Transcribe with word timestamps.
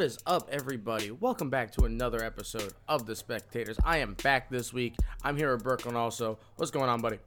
What 0.00 0.06
is 0.06 0.18
up, 0.24 0.48
everybody? 0.50 1.10
Welcome 1.10 1.50
back 1.50 1.72
to 1.72 1.84
another 1.84 2.24
episode 2.24 2.72
of 2.88 3.04
The 3.04 3.14
Spectators. 3.14 3.76
I 3.84 3.98
am 3.98 4.14
back 4.22 4.48
this 4.48 4.72
week. 4.72 4.94
I'm 5.22 5.36
here 5.36 5.52
with 5.52 5.62
Brooklyn 5.62 5.94
also. 5.94 6.38
What's 6.56 6.70
going 6.70 6.88
on, 6.88 7.02
buddy? 7.02 7.18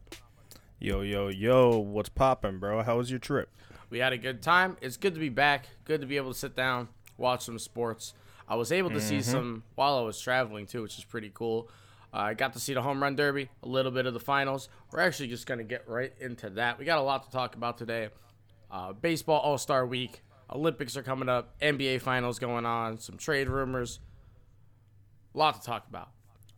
Yo, 0.79 1.01
yo, 1.01 1.27
yo, 1.27 1.77
what's 1.77 2.09
poppin', 2.09 2.57
bro? 2.57 2.81
How 2.81 2.97
was 2.97 3.11
your 3.11 3.20
trip? 3.20 3.47
We 3.91 3.99
had 3.99 4.11
a 4.11 4.17
good 4.17 4.41
time. 4.41 4.75
It's 4.81 4.97
good 4.97 5.13
to 5.13 5.20
be 5.20 5.29
back. 5.29 5.67
Good 5.85 6.01
to 6.01 6.07
be 6.07 6.17
able 6.17 6.33
to 6.33 6.39
sit 6.39 6.55
down, 6.55 6.88
watch 7.15 7.45
some 7.45 7.59
sports. 7.59 8.15
I 8.49 8.55
was 8.55 8.71
able 8.71 8.89
to 8.89 8.99
see 8.99 9.21
some 9.21 9.61
while 9.75 9.95
I 9.95 10.01
was 10.01 10.19
traveling 10.19 10.65
too, 10.65 10.81
which 10.81 10.98
is 10.98 11.03
pretty 11.03 11.29
cool. 11.31 11.70
Uh, 12.12 12.17
I 12.17 12.34
got 12.34 12.53
to 12.53 12.59
see 12.59 12.73
the 12.73 12.81
home 12.81 13.03
run 13.03 13.15
derby, 13.15 13.51
a 13.62 13.67
little 13.67 13.91
bit 13.91 14.07
of 14.07 14.15
the 14.15 14.20
finals. 14.20 14.67
We're 14.91 15.01
actually 15.01 15.27
just 15.27 15.45
going 15.45 15.59
to 15.59 15.63
get 15.63 15.87
right 15.87 16.12
into 16.20 16.49
that. 16.49 16.79
We 16.79 16.85
got 16.85 16.98
a 16.98 17.03
lot 17.03 17.21
to 17.26 17.29
talk 17.29 17.53
about 17.53 17.77
today. 17.77 18.09
Uh, 18.71 18.93
baseball 18.93 19.41
All 19.41 19.59
Star 19.59 19.85
Week, 19.85 20.23
Olympics 20.53 20.95
are 20.95 21.03
coming 21.03 21.30
up, 21.30 21.59
NBA 21.59 22.02
finals 22.02 22.38
going 22.38 22.66
on, 22.66 22.99
some 22.99 23.17
trade 23.17 23.49
rumors. 23.49 23.99
A 25.34 25.38
lot 25.38 25.59
to 25.59 25.66
talk 25.66 25.88
about. 25.89 26.09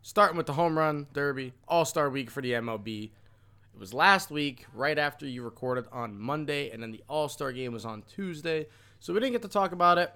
Starting 0.02 0.38
with 0.38 0.46
the 0.46 0.54
home 0.54 0.78
run 0.78 1.08
derby, 1.14 1.54
All 1.68 1.86
Star 1.86 2.10
Week 2.10 2.30
for 2.30 2.42
the 2.42 2.52
MLB. 2.52 3.06
It 3.06 3.80
was 3.80 3.94
last 3.94 4.30
week, 4.30 4.66
right 4.74 4.98
after 4.98 5.26
you 5.26 5.44
recorded 5.44 5.86
on 5.92 6.20
Monday, 6.20 6.70
and 6.70 6.84
then 6.84 6.92
the 6.92 7.04
All 7.08 7.30
Star 7.30 7.52
game 7.52 7.74
was 7.74 7.86
on 7.86 8.04
Tuesday. 8.04 8.68
So 9.00 9.14
we 9.14 9.20
didn't 9.20 9.34
get 9.34 9.42
to 9.44 9.48
talk 9.48 9.72
about 9.72 9.98
it. 9.98 10.14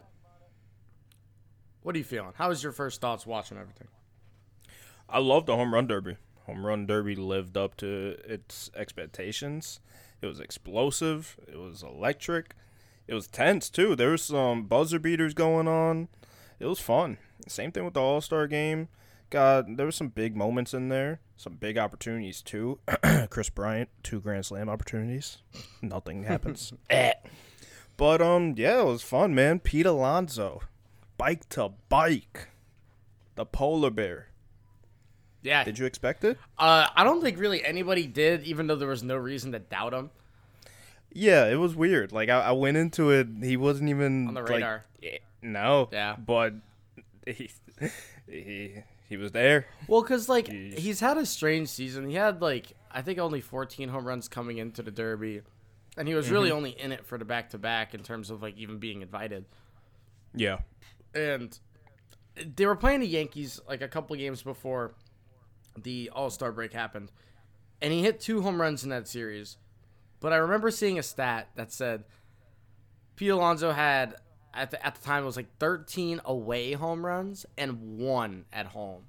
What 1.81 1.95
are 1.95 1.97
you 1.97 2.03
feeling? 2.03 2.33
How 2.35 2.49
was 2.49 2.61
your 2.61 2.73
first 2.73 2.99
thoughts 2.99 3.25
watching 3.25 3.57
everything? 3.57 3.87
I 5.07 5.19
love 5.19 5.45
the 5.45 5.55
home 5.55 5.73
run 5.73 5.87
derby. 5.87 6.17
Home 6.45 6.65
run 6.65 6.85
derby 6.85 7.15
lived 7.15 7.55
up 7.57 7.77
to 7.77 8.17
its 8.25 8.69
expectations. 8.75 9.79
It 10.21 10.25
was 10.27 10.39
explosive. 10.39 11.37
It 11.47 11.57
was 11.57 11.81
electric. 11.81 12.55
It 13.09 13.15
was 13.15 13.25
tense 13.25 13.71
too. 13.71 13.95
There 13.95 14.11
was 14.11 14.21
some 14.21 14.65
buzzer 14.65 14.99
beaters 14.99 15.33
going 15.33 15.67
on. 15.67 16.09
It 16.59 16.67
was 16.67 16.79
fun. 16.79 17.17
Same 17.47 17.71
thing 17.71 17.83
with 17.83 17.95
the 17.95 18.01
All 18.01 18.21
Star 18.21 18.45
game. 18.45 18.87
God, 19.31 19.77
there 19.77 19.87
was 19.87 19.95
some 19.95 20.09
big 20.09 20.35
moments 20.35 20.75
in 20.75 20.89
there. 20.89 21.19
Some 21.35 21.55
big 21.55 21.75
opportunities 21.75 22.43
too. 22.43 22.77
Kris 23.31 23.49
Bryant, 23.49 23.89
two 24.03 24.19
Grand 24.19 24.45
Slam 24.45 24.69
opportunities. 24.69 25.39
Nothing 25.81 26.25
happens. 26.25 26.71
Eh. 26.91 27.13
But 27.97 28.21
um, 28.21 28.53
yeah, 28.55 28.81
it 28.81 28.85
was 28.85 29.01
fun, 29.01 29.33
man. 29.33 29.59
Pete 29.59 29.87
Alonso, 29.87 30.61
bike 31.17 31.49
to 31.49 31.71
bike, 31.89 32.49
the 33.33 33.45
polar 33.45 33.89
bear. 33.89 34.27
Yeah. 35.41 35.63
Did 35.63 35.79
you 35.79 35.87
expect 35.87 36.23
it? 36.23 36.37
Uh, 36.59 36.85
I 36.95 37.03
don't 37.03 37.23
think 37.23 37.39
really 37.39 37.65
anybody 37.65 38.05
did, 38.05 38.43
even 38.43 38.67
though 38.67 38.75
there 38.75 38.87
was 38.87 39.01
no 39.01 39.15
reason 39.15 39.51
to 39.53 39.59
doubt 39.59 39.95
him. 39.95 40.11
Yeah, 41.11 41.47
it 41.47 41.55
was 41.55 41.75
weird. 41.75 42.11
Like 42.11 42.29
I, 42.29 42.39
I 42.41 42.51
went 42.51 42.77
into 42.77 43.11
it, 43.11 43.27
he 43.41 43.57
wasn't 43.57 43.89
even 43.89 44.27
On 44.27 44.33
the 44.33 44.43
radar. 44.43 44.85
eh, 45.03 45.17
no. 45.41 45.89
Yeah. 45.91 46.15
But 46.17 46.53
he 47.25 47.49
he 48.27 48.75
he 49.07 49.17
was 49.17 49.31
there. 49.31 49.65
Well, 49.87 50.03
because, 50.03 50.29
like, 50.29 50.45
Jeez. 50.49 50.77
he's 50.77 50.99
had 50.99 51.17
a 51.17 51.25
strange 51.25 51.67
season. 51.69 52.07
He 52.07 52.13
had, 52.13 52.43
like, 52.43 52.73
I 52.91 53.01
think 53.01 53.17
only 53.17 53.41
14 53.41 53.89
home 53.89 54.05
runs 54.07 54.27
coming 54.27 54.59
into 54.59 54.83
the 54.83 54.91
Derby. 54.91 55.41
And 55.97 56.07
he 56.07 56.13
was 56.13 56.29
really 56.29 56.51
only 56.51 56.69
in 56.79 56.91
it 56.91 57.03
for 57.07 57.17
the 57.17 57.25
back 57.25 57.49
to 57.49 57.57
back 57.57 57.95
in 57.95 58.03
terms 58.03 58.29
of, 58.29 58.43
like, 58.43 58.55
even 58.55 58.77
being 58.77 59.01
invited. 59.01 59.45
Yeah. 60.35 60.59
and 61.15 61.57
they 62.55 62.67
were 62.67 62.75
playing 62.75 62.99
the 62.99 63.07
Yankees 63.07 63.59
like 63.67 63.81
a 63.81 63.87
couple 63.87 64.15
games 64.15 64.43
before 64.43 64.93
the 65.75 66.11
All 66.13 66.29
Star 66.29 66.51
break 66.51 66.71
happened, 66.71 67.11
and 67.81 67.91
he 67.91 68.03
hit 68.03 68.19
two 68.21 68.43
home 68.43 68.61
runs 68.61 68.83
in 68.83 68.91
that 68.91 69.07
series. 69.07 69.57
But 70.19 70.33
I 70.33 70.37
remember 70.37 70.69
seeing 70.71 70.99
a 70.99 71.03
stat 71.03 71.49
that 71.55 71.71
said 71.71 72.03
Pete 73.15 73.29
Alonso 73.31 73.71
had 73.71 74.15
at 74.53 74.71
the 74.71 74.85
at 74.85 74.95
the 74.95 75.01
time 75.01 75.23
it 75.23 75.25
was 75.25 75.37
like 75.37 75.57
13 75.59 76.21
away 76.25 76.73
home 76.73 77.05
runs 77.05 77.45
and 77.57 77.97
one 77.97 78.45
at 78.51 78.67
home. 78.67 79.03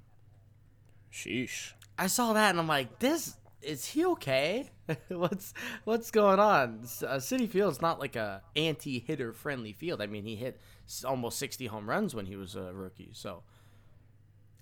Sheesh. 1.11 1.73
I 1.97 2.07
saw 2.07 2.33
that 2.33 2.51
and 2.51 2.59
I'm 2.59 2.67
like, 2.67 2.99
this 2.99 3.35
is 3.61 3.85
he 3.85 4.05
okay? 4.05 4.71
what's 5.09 5.53
what's 5.83 6.11
going 6.11 6.39
on? 6.39 6.79
Uh, 6.83 7.17
Citi 7.17 7.49
Field's 7.49 7.81
not 7.81 7.99
like 7.99 8.15
a 8.15 8.41
anti-hitter 8.55 9.33
friendly 9.33 9.73
field. 9.73 10.01
I 10.01 10.07
mean, 10.07 10.23
he 10.25 10.35
hit 10.35 10.59
almost 11.05 11.37
60 11.39 11.67
home 11.67 11.89
runs 11.89 12.15
when 12.15 12.25
he 12.25 12.35
was 12.35 12.55
a 12.55 12.73
rookie. 12.73 13.11
So 13.13 13.43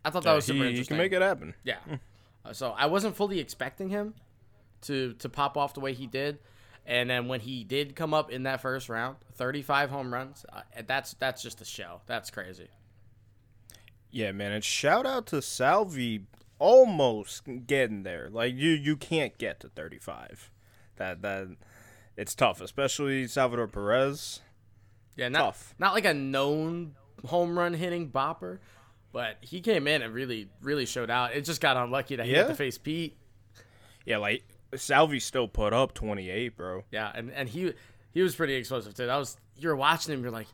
I 0.04 0.10
thought 0.10 0.24
that 0.24 0.30
Yeah, 0.32 0.36
was 0.36 0.46
super 0.46 0.58
he, 0.58 0.64
he 0.64 0.70
interesting. 0.72 0.96
can 0.96 1.04
make 1.04 1.14
it 1.14 1.22
happen. 1.22 1.54
Yeah. 1.64 1.78
Uh, 2.44 2.54
so 2.54 2.72
I 2.72 2.88
wasn't 2.88 3.16
fully 3.16 3.40
expecting 3.40 3.90
him 3.90 4.16
to 4.84 5.14
to 5.14 5.30
pop 5.30 5.58
off 5.58 5.74
the 5.74 5.80
way 5.80 5.94
he 5.94 6.08
did. 6.08 6.40
And 6.86 7.10
then 7.10 7.28
when 7.28 7.40
he 7.42 7.64
did 7.64 7.96
come 7.96 8.14
up 8.14 8.32
in 8.32 8.44
that 8.44 8.62
first 8.62 8.90
round, 8.90 9.18
35 9.36 9.92
home 9.92 10.12
runs, 10.12 10.46
uh, 10.52 10.62
that's 10.88 11.14
that's 11.14 11.42
just 11.44 11.62
a 11.62 11.66
show. 11.66 12.02
That's 12.08 12.32
crazy. 12.32 12.68
Yeah, 14.12 14.32
man. 14.32 14.52
And 14.52 14.64
shout 14.64 15.06
out 15.06 15.28
to 15.28 15.42
Salvi 15.42 16.26
almost 16.58 17.44
getting 17.68 18.04
there. 18.04 18.30
Like 18.32 18.56
you 18.56 18.72
you 18.72 18.98
can't 18.98 19.38
get 19.38 19.60
to 19.60 19.70
35. 19.70 20.50
That 20.96 21.22
that 21.22 21.48
it's 22.18 22.36
tough, 22.36 22.60
especially 22.60 23.28
Salvador 23.28 23.68
Perez. 23.68 24.42
Yeah, 25.16 25.30
not, 25.30 25.40
Tough. 25.40 25.76
not 25.78 25.94
like 25.94 26.06
a 26.06 26.14
known 26.14 26.96
home 27.26 27.58
run 27.60 27.74
hitting 27.74 28.10
bopper, 28.10 28.60
but 29.12 29.38
he 29.42 29.60
came 29.62 29.86
in 29.88 30.02
and 30.02 30.14
really, 30.14 30.48
really 30.62 30.86
showed 30.86 31.10
out. 31.10 31.34
It 31.34 31.44
just 31.46 31.60
got 31.62 31.78
unlucky 31.78 32.16
that 32.16 32.26
he 32.26 32.34
had 32.34 32.48
to 32.48 32.56
face 32.56 32.78
Pete. 32.78 33.18
Yeah, 34.06 34.18
like 34.18 34.44
Salvi 34.76 35.20
still 35.20 35.48
put 35.48 35.74
up 35.74 35.94
28, 35.94 36.56
bro. 36.58 36.84
Yeah, 36.92 37.12
and, 37.14 37.32
and 37.32 37.50
he 37.50 37.74
he 38.12 38.22
was 38.22 38.36
pretty 38.36 38.56
explosive 38.56 38.94
too. 38.94 39.06
That 39.06 39.18
was 39.18 39.38
you're 39.56 39.76
watching 39.76 40.14
him, 40.14 40.22
you're 40.22 40.32
like, 40.32 40.48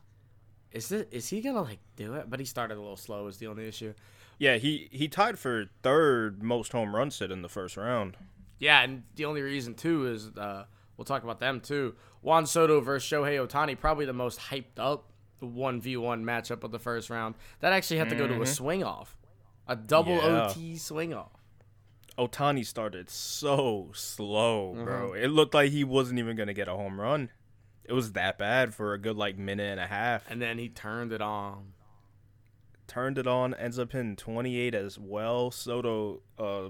is 0.71 0.89
this 0.89 1.05
is 1.11 1.27
he 1.29 1.41
gonna 1.41 1.61
like 1.61 1.79
do 1.95 2.13
it? 2.15 2.29
But 2.29 2.39
he 2.39 2.45
started 2.45 2.75
a 2.77 2.81
little 2.81 2.97
slow. 2.97 3.23
Was 3.25 3.37
the 3.37 3.47
only 3.47 3.67
issue. 3.67 3.93
Yeah, 4.39 4.57
he 4.57 4.89
he 4.91 5.07
tied 5.07 5.39
for 5.39 5.65
third 5.83 6.43
most 6.43 6.71
home 6.71 6.95
runs 6.95 7.17
hit 7.19 7.31
in 7.31 7.41
the 7.41 7.49
first 7.49 7.77
round. 7.77 8.17
Yeah, 8.59 8.81
and 8.81 9.03
the 9.15 9.25
only 9.25 9.41
reason 9.41 9.73
too 9.75 10.07
is 10.07 10.27
uh, 10.37 10.65
we'll 10.97 11.05
talk 11.05 11.23
about 11.23 11.39
them 11.39 11.59
too. 11.59 11.95
Juan 12.21 12.45
Soto 12.45 12.81
versus 12.81 13.09
Shohei 13.09 13.45
Ohtani, 13.45 13.79
probably 13.79 14.05
the 14.05 14.13
most 14.13 14.39
hyped 14.39 14.77
up 14.77 15.11
one 15.39 15.79
v 15.79 15.95
one 15.97 16.23
matchup 16.23 16.63
of 16.63 16.71
the 16.71 16.79
first 16.79 17.09
round. 17.09 17.35
That 17.59 17.73
actually 17.73 17.97
had 17.97 18.09
to 18.09 18.15
go 18.15 18.27
to 18.27 18.41
a 18.41 18.45
swing 18.47 18.83
off, 18.83 19.17
a 19.67 19.75
double 19.75 20.15
Yeah. 20.15 20.47
OT 20.49 20.77
swing 20.77 21.13
off. 21.13 21.31
Ohtani 22.17 22.65
started 22.65 23.09
so 23.09 23.89
slow, 23.93 24.73
bro. 24.73 25.09
Uh-huh. 25.09 25.13
It 25.13 25.27
looked 25.27 25.53
like 25.53 25.71
he 25.71 25.83
wasn't 25.83 26.19
even 26.19 26.35
gonna 26.35 26.53
get 26.53 26.67
a 26.67 26.73
home 26.73 26.99
run. 26.99 27.29
It 27.83 27.93
was 27.93 28.13
that 28.13 28.37
bad 28.37 28.73
for 28.73 28.93
a 28.93 28.97
good 28.97 29.15
like 29.15 29.37
minute 29.37 29.69
and 29.69 29.79
a 29.79 29.87
half. 29.87 30.29
And 30.29 30.41
then 30.41 30.57
he 30.57 30.69
turned 30.69 31.11
it 31.11 31.21
on. 31.21 31.73
Turned 32.87 33.17
it 33.17 33.27
on, 33.27 33.53
ends 33.55 33.79
up 33.79 33.91
hitting 33.91 34.15
28 34.15 34.73
as 34.75 34.97
well. 34.97 35.51
Soto 35.51 36.21
uh, 36.37 36.69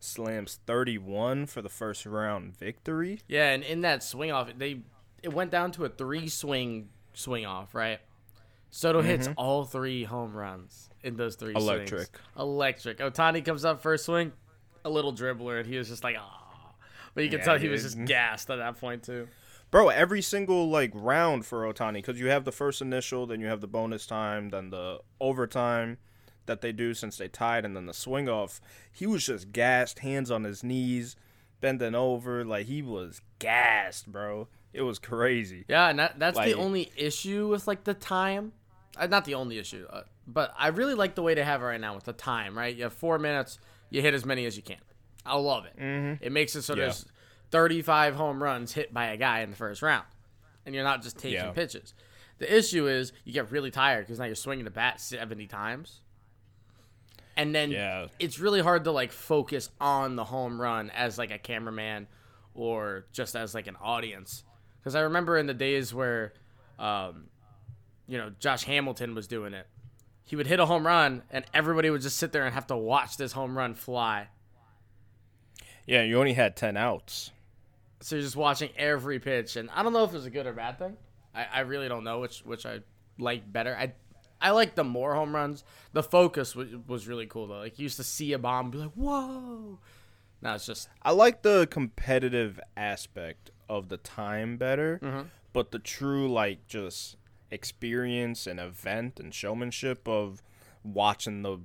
slams 0.00 0.60
31 0.66 1.46
for 1.46 1.62
the 1.62 1.68
first 1.68 2.04
round 2.06 2.56
victory. 2.56 3.20
Yeah, 3.28 3.50
and 3.50 3.62
in 3.62 3.80
that 3.82 4.02
swing 4.02 4.32
off, 4.32 4.50
they 4.56 4.80
it 5.22 5.32
went 5.32 5.50
down 5.50 5.72
to 5.72 5.84
a 5.84 5.88
three 5.88 6.28
swing 6.28 6.90
swing 7.14 7.46
off, 7.46 7.74
right? 7.74 8.00
Soto 8.70 9.02
hits 9.02 9.28
all 9.36 9.64
three 9.64 10.02
home 10.02 10.34
runs 10.34 10.90
in 11.02 11.16
those 11.16 11.36
three 11.36 11.52
swings. 11.52 11.64
Electric. 11.64 12.08
Electric. 12.36 12.98
Ohtani 12.98 13.44
comes 13.44 13.64
up 13.64 13.80
first 13.80 14.04
swing, 14.04 14.32
a 14.84 14.90
little 14.90 15.12
dribbler, 15.12 15.60
and 15.60 15.68
he 15.68 15.76
was 15.78 15.88
just 15.88 16.04
like, 16.04 16.16
ah. 16.18 16.40
But 17.14 17.24
you 17.24 17.30
can 17.30 17.38
Yeah, 17.40 17.44
tell 17.44 17.58
he 17.58 17.68
was 17.68 17.82
just 17.82 18.04
gassed 18.04 18.50
at 18.50 18.56
that 18.56 18.80
point 18.80 19.04
too. 19.04 19.28
Bro, 19.70 19.88
every 19.88 20.22
single 20.22 20.68
like 20.68 20.92
round 20.94 21.46
for 21.46 21.62
Ohtani 21.62 21.94
because 21.94 22.20
you 22.20 22.28
have 22.28 22.44
the 22.44 22.52
first 22.52 22.80
initial, 22.80 23.26
then 23.26 23.40
you 23.40 23.46
have 23.46 23.60
the 23.60 23.66
bonus 23.66 24.06
time, 24.06 24.50
then 24.50 24.70
the 24.70 25.00
overtime 25.20 25.98
that 26.46 26.60
they 26.60 26.72
do 26.72 26.94
since 26.94 27.16
they 27.16 27.28
tied, 27.28 27.64
and 27.64 27.74
then 27.74 27.86
the 27.86 27.94
swing 27.94 28.28
off. 28.28 28.60
He 28.92 29.06
was 29.06 29.26
just 29.26 29.52
gassed, 29.52 30.00
hands 30.00 30.30
on 30.30 30.44
his 30.44 30.62
knees, 30.62 31.16
bending 31.60 31.94
over, 31.94 32.44
like 32.44 32.66
he 32.66 32.82
was 32.82 33.20
gassed, 33.38 34.12
bro. 34.12 34.48
It 34.72 34.82
was 34.82 34.98
crazy. 34.98 35.64
Yeah, 35.68 35.88
and 35.88 35.98
that, 35.98 36.18
that's 36.18 36.38
the 36.38 36.54
only 36.54 36.92
issue 36.96 37.48
with 37.48 37.66
like 37.66 37.84
the 37.84 37.94
time. 37.94 38.52
Uh, 38.96 39.06
not 39.06 39.24
the 39.24 39.34
only 39.34 39.58
issue, 39.58 39.86
uh, 39.90 40.02
but 40.26 40.52
I 40.56 40.68
really 40.68 40.94
like 40.94 41.14
the 41.16 41.22
way 41.22 41.34
they 41.34 41.42
have 41.42 41.62
it 41.62 41.64
right 41.64 41.80
now 41.80 41.94
with 41.94 42.04
the 42.04 42.12
time. 42.12 42.56
Right, 42.56 42.76
you 42.76 42.84
have 42.84 42.92
four 42.92 43.18
minutes, 43.18 43.58
you 43.94 44.02
hit 44.02 44.12
as 44.14 44.24
many 44.24 44.44
as 44.44 44.56
you 44.56 44.62
can. 44.62 44.78
I 45.24 45.36
love 45.36 45.64
it. 45.66 45.76
Mm-hmm. 45.78 46.24
It 46.24 46.32
makes 46.32 46.54
it 46.56 46.62
so 46.62 46.74
Yeah. 46.74 46.82
there's 46.84 47.06
35 47.50 48.16
home 48.16 48.42
runs 48.42 48.72
hit 48.72 48.92
by 48.92 49.06
a 49.06 49.16
guy 49.16 49.40
in 49.40 49.50
the 49.50 49.56
first 49.56 49.82
round, 49.82 50.04
and 50.66 50.74
you're 50.74 50.84
not 50.84 51.02
just 51.02 51.16
taking 51.18 51.38
Yeah. 51.38 51.52
pitches. 51.52 51.94
The 52.38 52.52
issue 52.58 52.88
is 52.88 53.12
you 53.24 53.32
get 53.32 53.50
really 53.52 53.70
tired 53.70 54.06
because 54.06 54.18
now 54.18 54.24
you're 54.24 54.34
swinging 54.34 54.64
the 54.64 54.70
bat 54.72 55.00
70 55.00 55.46
times, 55.46 56.00
and 57.36 57.54
then 57.54 57.70
Yeah. 57.70 58.08
it's 58.18 58.38
really 58.38 58.60
hard 58.60 58.84
to 58.84 58.90
like 58.90 59.12
focus 59.12 59.70
on 59.80 60.16
the 60.16 60.24
home 60.24 60.60
run 60.60 60.90
as 60.90 61.18
like 61.18 61.30
a 61.30 61.38
cameraman 61.38 62.06
or 62.54 63.06
just 63.12 63.34
as 63.36 63.54
like 63.54 63.66
an 63.66 63.76
audience 63.80 64.44
because 64.78 64.94
i 64.94 65.00
remember 65.00 65.36
in 65.36 65.46
the 65.46 65.54
days 65.54 65.92
where 65.92 66.32
um, 66.78 67.24
you 68.06 68.16
know 68.16 68.30
josh 68.38 68.62
hamilton 68.64 69.14
was 69.14 69.26
doing 69.26 69.52
it 69.54 69.66
he 70.24 70.36
would 70.36 70.46
hit 70.46 70.58
a 70.60 70.66
home 70.66 70.86
run 70.86 71.22
and 71.30 71.44
everybody 71.52 71.90
would 71.90 72.00
just 72.02 72.16
sit 72.16 72.32
there 72.32 72.44
and 72.44 72.54
have 72.54 72.66
to 72.68 72.76
watch 72.76 73.16
this 73.16 73.32
home 73.32 73.56
run 73.56 73.74
fly 73.74 74.28
Yeah, 75.86 76.02
you 76.02 76.18
only 76.18 76.32
had 76.34 76.56
10 76.56 76.76
outs. 76.76 77.30
so 78.00 78.16
you're 78.16 78.22
just 78.22 78.36
watching 78.36 78.70
every 78.76 79.18
pitch 79.18 79.56
and 79.56 79.68
i 79.70 79.82
don't 79.82 79.92
know 79.92 80.04
if 80.04 80.10
it 80.10 80.14
was 80.16 80.26
a 80.26 80.30
good 80.30 80.46
or 80.46 80.52
bad 80.52 80.78
thing 80.78 80.96
i, 81.34 81.46
I 81.52 81.60
really 81.60 81.88
don't 81.88 82.04
know 82.04 82.20
which 82.20 82.40
which 82.40 82.64
i 82.66 82.80
like 83.18 83.50
better 83.52 83.76
i 83.76 83.92
I 84.40 84.50
like 84.50 84.74
the 84.74 84.84
more 84.84 85.14
home 85.14 85.34
runs. 85.34 85.64
The 85.94 86.02
focus 86.02 86.54
was, 86.54 86.68
was 86.86 87.08
really 87.08 87.24
cool 87.24 87.46
though. 87.46 87.60
Like 87.60 87.78
you 87.78 87.84
used 87.84 87.96
to 87.96 88.04
see 88.04 88.34
a 88.34 88.38
bomb, 88.38 88.70
be 88.70 88.76
like, 88.76 88.90
"Whoa!" 88.92 89.78
Now 90.42 90.54
it's 90.56 90.66
just 90.66 90.90
I 91.00 91.12
like 91.12 91.40
the 91.40 91.66
competitive 91.70 92.60
aspect 92.76 93.52
of 93.70 93.88
the 93.88 93.96
time 93.96 94.58
better, 94.58 95.00
Mm-hmm. 95.02 95.28
but 95.54 95.70
the 95.70 95.78
true 95.78 96.30
like 96.30 96.66
just 96.66 97.16
experience 97.54 98.46
and 98.46 98.58
event 98.58 99.18
and 99.20 99.32
showmanship 99.32 100.06
of 100.08 100.42
watching 100.82 101.42
the 101.42 101.60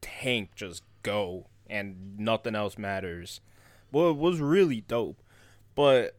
tank 0.00 0.50
just 0.54 0.82
go 1.02 1.46
and 1.68 2.18
nothing 2.18 2.54
else 2.54 2.78
matters. 2.78 3.40
Well, 3.90 4.10
it 4.10 4.16
was 4.16 4.40
really 4.40 4.82
dope. 4.82 5.22
But 5.74 6.16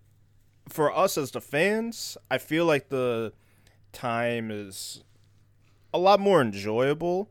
for 0.68 0.96
us 0.96 1.18
as 1.18 1.32
the 1.32 1.42
fans, 1.42 2.18
I 2.30 2.38
feel 2.38 2.66
like 2.66 2.90
the 2.90 3.34
time 3.92 4.52
is 4.52 5.04
a 5.94 6.00
lot 6.00 6.20
more 6.20 6.42
enjoyable 6.42 7.30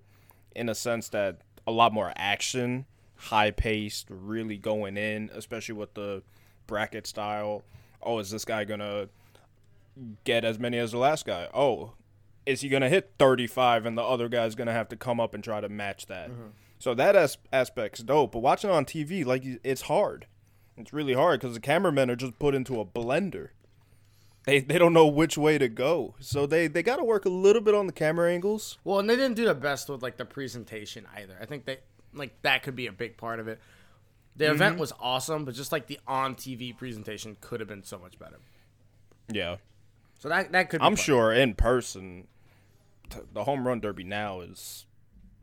in 0.54 0.68
a 0.68 0.74
sense 0.74 1.08
that 1.10 1.40
a 1.66 1.72
lot 1.72 1.92
more 1.92 2.12
action, 2.16 2.86
high 3.16 3.50
paced, 3.50 4.06
really 4.08 4.56
going 4.56 4.96
in, 4.96 5.30
especially 5.34 5.74
with 5.74 5.94
the 5.94 6.22
bracket 6.66 7.06
style. 7.06 7.62
Oh, 8.02 8.18
is 8.18 8.30
this 8.30 8.44
guy 8.44 8.64
gonna 8.64 9.08
get 10.24 10.44
as 10.44 10.58
many 10.58 10.78
as 10.78 10.92
the 10.92 10.98
last 10.98 11.26
guy? 11.26 11.48
Oh, 11.54 11.92
is 12.46 12.60
he 12.62 12.68
gonna 12.68 12.88
hit 12.88 13.12
35 13.18 13.86
and 13.86 13.96
the 13.96 14.02
other 14.02 14.28
guy's 14.28 14.54
gonna 14.54 14.72
have 14.72 14.88
to 14.88 14.96
come 14.96 15.20
up 15.20 15.34
and 15.34 15.42
try 15.44 15.60
to 15.60 15.68
match 15.68 16.06
that? 16.06 16.30
So 16.78 16.94
that 16.94 17.14
as- 17.14 17.38
aspect's 17.52 18.00
dope. 18.02 18.32
But 18.32 18.40
watching 18.40 18.70
on 18.70 18.84
TV, 18.84 19.24
like 19.24 19.44
it's 19.62 19.82
hard. 19.82 20.26
It's 20.76 20.92
really 20.92 21.14
hard 21.14 21.40
because 21.40 21.54
the 21.54 21.60
cameramen 21.60 22.10
are 22.10 22.16
just 22.16 22.38
put 22.38 22.54
into 22.54 22.80
a 22.80 22.84
blender. 22.84 23.50
They 24.44 24.58
they 24.60 24.78
don't 24.78 24.92
know 24.92 25.06
which 25.06 25.38
way 25.38 25.56
to 25.58 25.68
go, 25.68 26.16
so 26.18 26.46
they 26.46 26.66
they 26.66 26.82
got 26.82 26.96
to 26.96 27.04
work 27.04 27.24
a 27.24 27.28
little 27.28 27.62
bit 27.62 27.74
on 27.76 27.86
the 27.86 27.92
camera 27.92 28.32
angles. 28.32 28.78
well, 28.82 28.98
and 28.98 29.08
they 29.08 29.14
didn't 29.14 29.34
do 29.36 29.44
the 29.44 29.54
best 29.54 29.88
with 29.88 30.02
like 30.02 30.16
the 30.16 30.24
presentation 30.24 31.06
either. 31.16 31.36
I 31.40 31.44
think 31.44 31.64
they 31.66 31.78
like 32.12 32.42
that 32.42 32.64
could 32.64 32.74
be 32.74 32.88
a 32.88 32.92
big 32.92 33.16
part 33.16 33.38
of 33.38 33.46
it. 33.46 33.60
The 34.34 34.46
Mm-hmm. 34.46 34.54
event 34.54 34.78
was 34.80 34.92
awesome, 34.98 35.44
but 35.44 35.54
just 35.54 35.70
like 35.70 35.86
the 35.86 36.00
on 36.08 36.34
TV 36.34 36.76
presentation 36.76 37.36
could 37.40 37.60
have 37.60 37.68
been 37.68 37.84
so 37.84 37.98
much 37.98 38.18
better. 38.18 38.38
Yeah, 39.30 39.56
So 40.22 40.28
that 40.28 40.52
that 40.52 40.70
could. 40.70 40.80
Be 40.80 40.86
I'm 40.86 40.94
fun. 40.94 41.04
sure 41.04 41.32
in 41.32 41.54
person, 41.54 42.28
t- 43.10 43.18
the 43.32 43.42
home 43.42 43.66
run 43.66 43.80
derby 43.80 44.04
now 44.04 44.40
is 44.40 44.86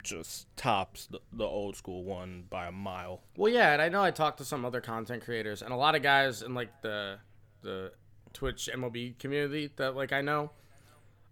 just 0.03 0.47
tops 0.55 1.07
the, 1.07 1.19
the 1.33 1.43
old 1.43 1.75
school 1.75 2.05
one 2.05 2.45
by 2.49 2.67
a 2.67 2.71
mile. 2.71 3.19
Well, 3.35 3.51
yeah, 3.51 3.73
and 3.73 3.81
I 3.81 3.89
know 3.89 4.01
I 4.01 4.11
talked 4.11 4.37
to 4.37 4.45
some 4.45 4.63
other 4.63 4.79
content 4.79 5.25
creators 5.25 5.61
and 5.61 5.73
a 5.73 5.75
lot 5.75 5.95
of 5.95 6.01
guys 6.01 6.43
in 6.43 6.53
like 6.53 6.81
the 6.81 7.17
the 7.61 7.91
Twitch 8.31 8.69
MLB 8.73 9.19
community 9.19 9.69
that 9.75 9.97
like 9.97 10.13
I 10.13 10.21
know. 10.21 10.51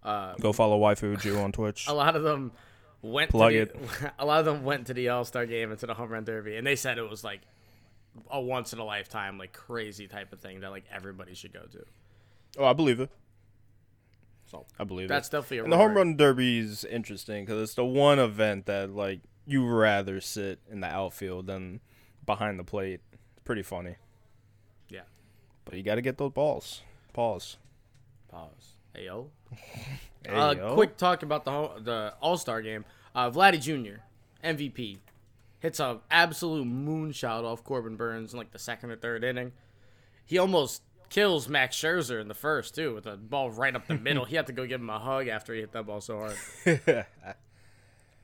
Uh, 0.04 0.34
go 0.42 0.52
follow 0.52 0.78
Waifu 0.78 1.18
Jew 1.22 1.40
on 1.40 1.54
Twitch. 1.54 1.86
A 1.88 1.94
lot 1.94 2.18
of 2.18 2.24
them 2.24 2.52
went 3.02 3.32
Plug 3.32 3.54
to 3.54 3.66
the, 3.66 4.14
a 4.20 4.26
lot 4.26 4.40
of 4.40 4.46
them 4.46 4.66
went 4.66 4.88
to 4.88 4.94
the 4.94 5.08
All 5.08 5.24
Star 5.24 5.46
game 5.46 5.72
and 5.72 5.80
to 5.80 5.86
the 5.86 5.94
home 5.94 6.10
run 6.10 6.26
derby, 6.26 6.58
and 6.58 6.68
they 6.68 6.76
said 6.76 6.98
it 6.98 7.10
was 7.10 7.24
like 7.24 7.40
a 8.30 8.42
once 8.42 8.74
in 8.74 8.80
a 8.80 8.84
lifetime, 8.84 9.38
like 9.38 9.54
crazy 9.54 10.08
type 10.08 10.34
of 10.34 10.42
thing 10.42 10.60
that 10.60 10.72
like 10.72 10.84
everybody 10.92 11.34
should 11.34 11.54
go 11.54 11.62
to. 11.62 11.86
Oh, 12.58 12.66
I 12.66 12.74
believe 12.74 13.00
it. 13.00 13.10
So 14.50 14.66
I 14.80 14.84
believe 14.86 15.10
that's 15.10 15.28
it. 15.28 15.32
definitely 15.32 15.58
a 15.60 15.64
And 15.64 15.72
the 15.74 15.78
home 15.78 15.94
run 15.96 16.16
derby 16.16 16.60
is 16.60 16.84
interesting 16.86 17.46
because 17.46 17.62
it's 17.62 17.74
the 17.76 17.86
one 17.86 18.18
event 18.20 18.66
that 18.68 18.90
like 18.92 19.20
you 19.46 19.66
rather 19.68 20.20
sit 20.22 20.60
in 20.72 20.80
the 20.82 20.88
outfield 20.88 21.48
than 21.48 21.82
behind 22.26 22.58
the 22.60 22.64
plate. 22.64 23.02
It's 23.12 23.44
pretty 23.44 23.62
funny, 23.64 23.96
Yeah. 24.90 25.02
but 25.66 25.76
you 25.76 25.84
got 25.84 25.96
to 25.96 26.02
get 26.02 26.18
those 26.18 26.32
balls. 26.32 26.82
Pause. 27.14 27.58
Pause. 28.30 28.74
Hey 28.96 29.06
yo. 29.06 29.30
Hey, 30.26 30.34
uh, 30.34 30.52
yo. 30.56 30.74
quick 30.74 30.98
talk 30.98 31.24
about 31.24 31.46
the 31.46 31.52
ho- 31.52 31.80
the 31.80 32.14
All 32.20 32.36
Star 32.38 32.62
game. 32.62 32.84
Uh, 33.16 33.30
Vladdy 33.32 33.62
Jr. 33.62 34.02
MVP 34.44 34.98
hits 35.60 35.80
a 35.80 36.00
absolute 36.12 36.68
moonshot 36.68 37.44
off 37.46 37.64
Corbin 37.64 37.96
Burnes 37.96 38.34
in 38.34 38.38
like 38.38 38.52
the 38.52 38.60
second 38.60 38.92
or 38.92 38.98
third 38.98 39.24
inning. 39.24 39.54
He 40.26 40.38
almost 40.38 40.82
kills 41.10 41.48
Max 41.48 41.76
Scherzer 41.76 42.20
in 42.22 42.28
the 42.28 42.34
first 42.34 42.76
too 42.76 42.94
with 42.96 43.06
a 43.06 43.18
ball 43.18 43.52
right 43.52 43.76
up 43.76 43.88
the 43.88 43.96
middle. 43.98 44.26
he 44.26 44.36
had 44.36 44.48
to 44.48 44.54
go 44.54 44.66
give 44.66 44.82
him 44.82 44.90
a 44.90 45.00
hug 45.00 45.28
after 45.28 45.54
he 45.54 45.62
hit 45.62 45.72
that 45.74 45.86
ball 45.86 46.02
so 46.02 46.20
hard. 46.66 47.06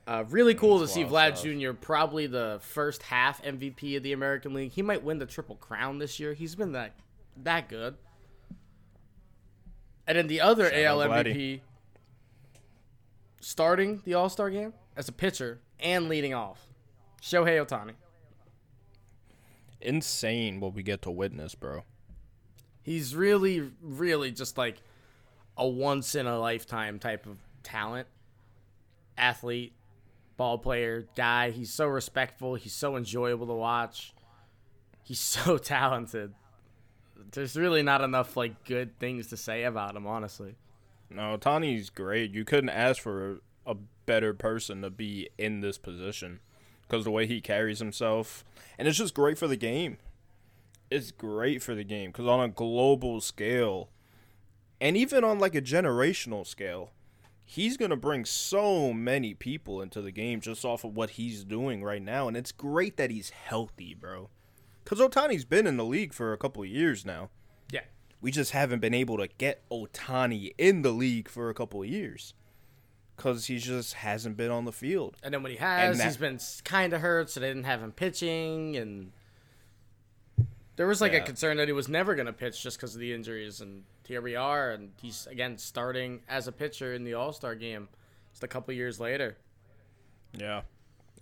Uh, 0.06 0.22
really 0.28 0.54
cool 0.54 0.80
to 0.80 0.86
see 0.86 1.02
Vlad 1.02 1.34
stuff. 1.38 1.44
Jr. 1.44 1.72
probably 1.72 2.26
the 2.26 2.58
first 2.60 3.02
half 3.04 3.42
MVP 3.42 3.96
of 3.96 4.02
the 4.02 4.12
American 4.12 4.52
League. 4.52 4.72
He 4.72 4.82
might 4.82 5.02
win 5.02 5.18
the 5.18 5.24
Triple 5.24 5.56
Crown 5.56 5.98
this 5.98 6.20
year. 6.20 6.34
He's 6.34 6.54
been 6.54 6.72
that 6.72 6.92
that 7.42 7.70
good. 7.70 7.96
And 10.06 10.18
then 10.18 10.26
the 10.26 10.42
other 10.42 10.68
Shout 10.68 10.74
AL. 10.74 10.98
MVP 10.98 11.60
starting 13.40 14.02
the 14.04 14.12
All 14.12 14.28
Star 14.28 14.50
game 14.50 14.74
as 14.94 15.08
a 15.08 15.12
pitcher 15.12 15.60
and 15.80 16.10
leading 16.10 16.34
off. 16.34 16.66
Shohei 17.22 17.64
Ohtani. 17.66 17.92
Insane 19.80 20.60
what 20.60 20.74
we 20.74 20.82
get 20.82 21.00
to 21.02 21.10
witness, 21.10 21.54
bro. 21.54 21.84
He's 22.84 23.16
really, 23.16 23.70
really 23.82 24.30
just 24.30 24.58
like 24.58 24.76
a 25.56 25.66
once 25.66 26.14
in 26.14 26.26
a 26.26 26.38
lifetime 26.38 26.98
type 26.98 27.24
of 27.26 27.38
talent, 27.62 28.06
athlete, 29.16 29.72
ball 30.36 30.58
player, 30.58 31.08
guy. 31.16 31.50
He's 31.50 31.72
so 31.72 31.86
respectful. 31.86 32.56
He's 32.56 32.74
so 32.74 32.96
enjoyable 32.96 33.46
to 33.46 33.54
watch. 33.54 34.14
He's 35.02 35.18
so 35.20 35.56
talented. 35.56 36.34
There's 37.32 37.56
really 37.56 37.82
not 37.82 38.02
enough 38.02 38.36
like 38.36 38.64
good 38.64 38.98
things 38.98 39.28
to 39.28 39.36
say 39.38 39.64
about 39.64 39.96
him, 39.96 40.06
honestly. 40.06 40.56
No, 41.08 41.38
Tani's 41.38 41.88
great. 41.88 42.32
You 42.32 42.44
couldn't 42.44 42.70
ask 42.70 43.00
for 43.00 43.38
a 43.66 43.76
better 44.04 44.34
person 44.34 44.82
to 44.82 44.90
be 44.90 45.30
in 45.38 45.60
this 45.60 45.78
position 45.78 46.40
because 46.82 47.04
the 47.04 47.10
way 47.10 47.26
he 47.26 47.40
carries 47.40 47.78
himself, 47.78 48.44
and 48.78 48.86
it's 48.86 48.98
just 48.98 49.14
great 49.14 49.38
for 49.38 49.48
the 49.48 49.56
game. 49.56 49.96
It's 50.90 51.10
great 51.10 51.62
for 51.62 51.74
the 51.74 51.84
game 51.84 52.10
because 52.10 52.26
on 52.26 52.40
a 52.40 52.48
global 52.48 53.20
scale, 53.20 53.90
and 54.80 54.96
even 54.96 55.24
on 55.24 55.38
like 55.38 55.54
a 55.54 55.62
generational 55.62 56.46
scale, 56.46 56.92
he's 57.44 57.76
gonna 57.76 57.96
bring 57.96 58.24
so 58.24 58.92
many 58.92 59.34
people 59.34 59.80
into 59.82 60.00
the 60.02 60.12
game 60.12 60.40
just 60.40 60.64
off 60.64 60.84
of 60.84 60.94
what 60.96 61.10
he's 61.10 61.44
doing 61.44 61.82
right 61.82 62.02
now, 62.02 62.28
and 62.28 62.36
it's 62.36 62.52
great 62.52 62.96
that 62.96 63.10
he's 63.10 63.30
healthy, 63.30 63.94
bro. 63.94 64.28
Because 64.84 65.00
Ohtani's 65.00 65.44
been 65.46 65.66
in 65.66 65.76
the 65.78 65.84
league 65.84 66.12
for 66.12 66.32
a 66.32 66.38
couple 66.38 66.62
of 66.62 66.68
years 66.68 67.06
now. 67.06 67.30
Yeah. 67.72 67.80
We 68.20 68.30
just 68.30 68.52
haven't 68.52 68.80
been 68.80 68.94
able 68.94 69.16
to 69.18 69.28
get 69.38 69.68
Ohtani 69.70 70.52
in 70.58 70.82
the 70.82 70.90
league 70.92 71.28
for 71.28 71.48
a 71.48 71.54
couple 71.54 71.82
of 71.82 71.88
years 71.88 72.34
because 73.16 73.46
he 73.46 73.58
just 73.58 73.94
hasn't 73.94 74.36
been 74.36 74.50
on 74.50 74.64
the 74.66 74.72
field. 74.72 75.16
And 75.22 75.32
then 75.32 75.42
when 75.42 75.52
he 75.52 75.58
has, 75.58 75.96
that- 75.98 76.04
he's 76.04 76.16
been 76.18 76.38
kind 76.64 76.92
of 76.92 77.00
hurt, 77.00 77.30
so 77.30 77.40
they 77.40 77.48
didn't 77.48 77.64
have 77.64 77.80
him 77.82 77.92
pitching, 77.92 78.76
and 78.76 79.12
there 80.76 80.86
was 80.86 81.00
like 81.00 81.12
a 81.14 81.20
concern 81.20 81.56
that 81.58 81.68
he 81.68 81.72
was 81.72 81.88
never 81.88 82.14
going 82.14 82.26
to 82.26 82.32
pitch 82.32 82.62
just 82.62 82.76
because 82.78 82.94
of 82.94 83.00
the 83.00 83.12
injuries. 83.12 83.60
And 83.60 83.84
here 84.06 84.20
we 84.20 84.34
are, 84.36 84.72
and 84.72 84.90
he's 85.00 85.26
again 85.28 85.58
starting 85.58 86.22
as 86.28 86.48
a 86.48 86.52
pitcher 86.52 86.92
in 86.94 87.04
the 87.04 87.14
All 87.14 87.32
Star 87.32 87.54
game. 87.54 87.88
Just 88.32 88.42
a 88.44 88.48
couple 88.48 88.74
years 88.74 88.98
later. 88.98 89.36
Yeah, 90.36 90.62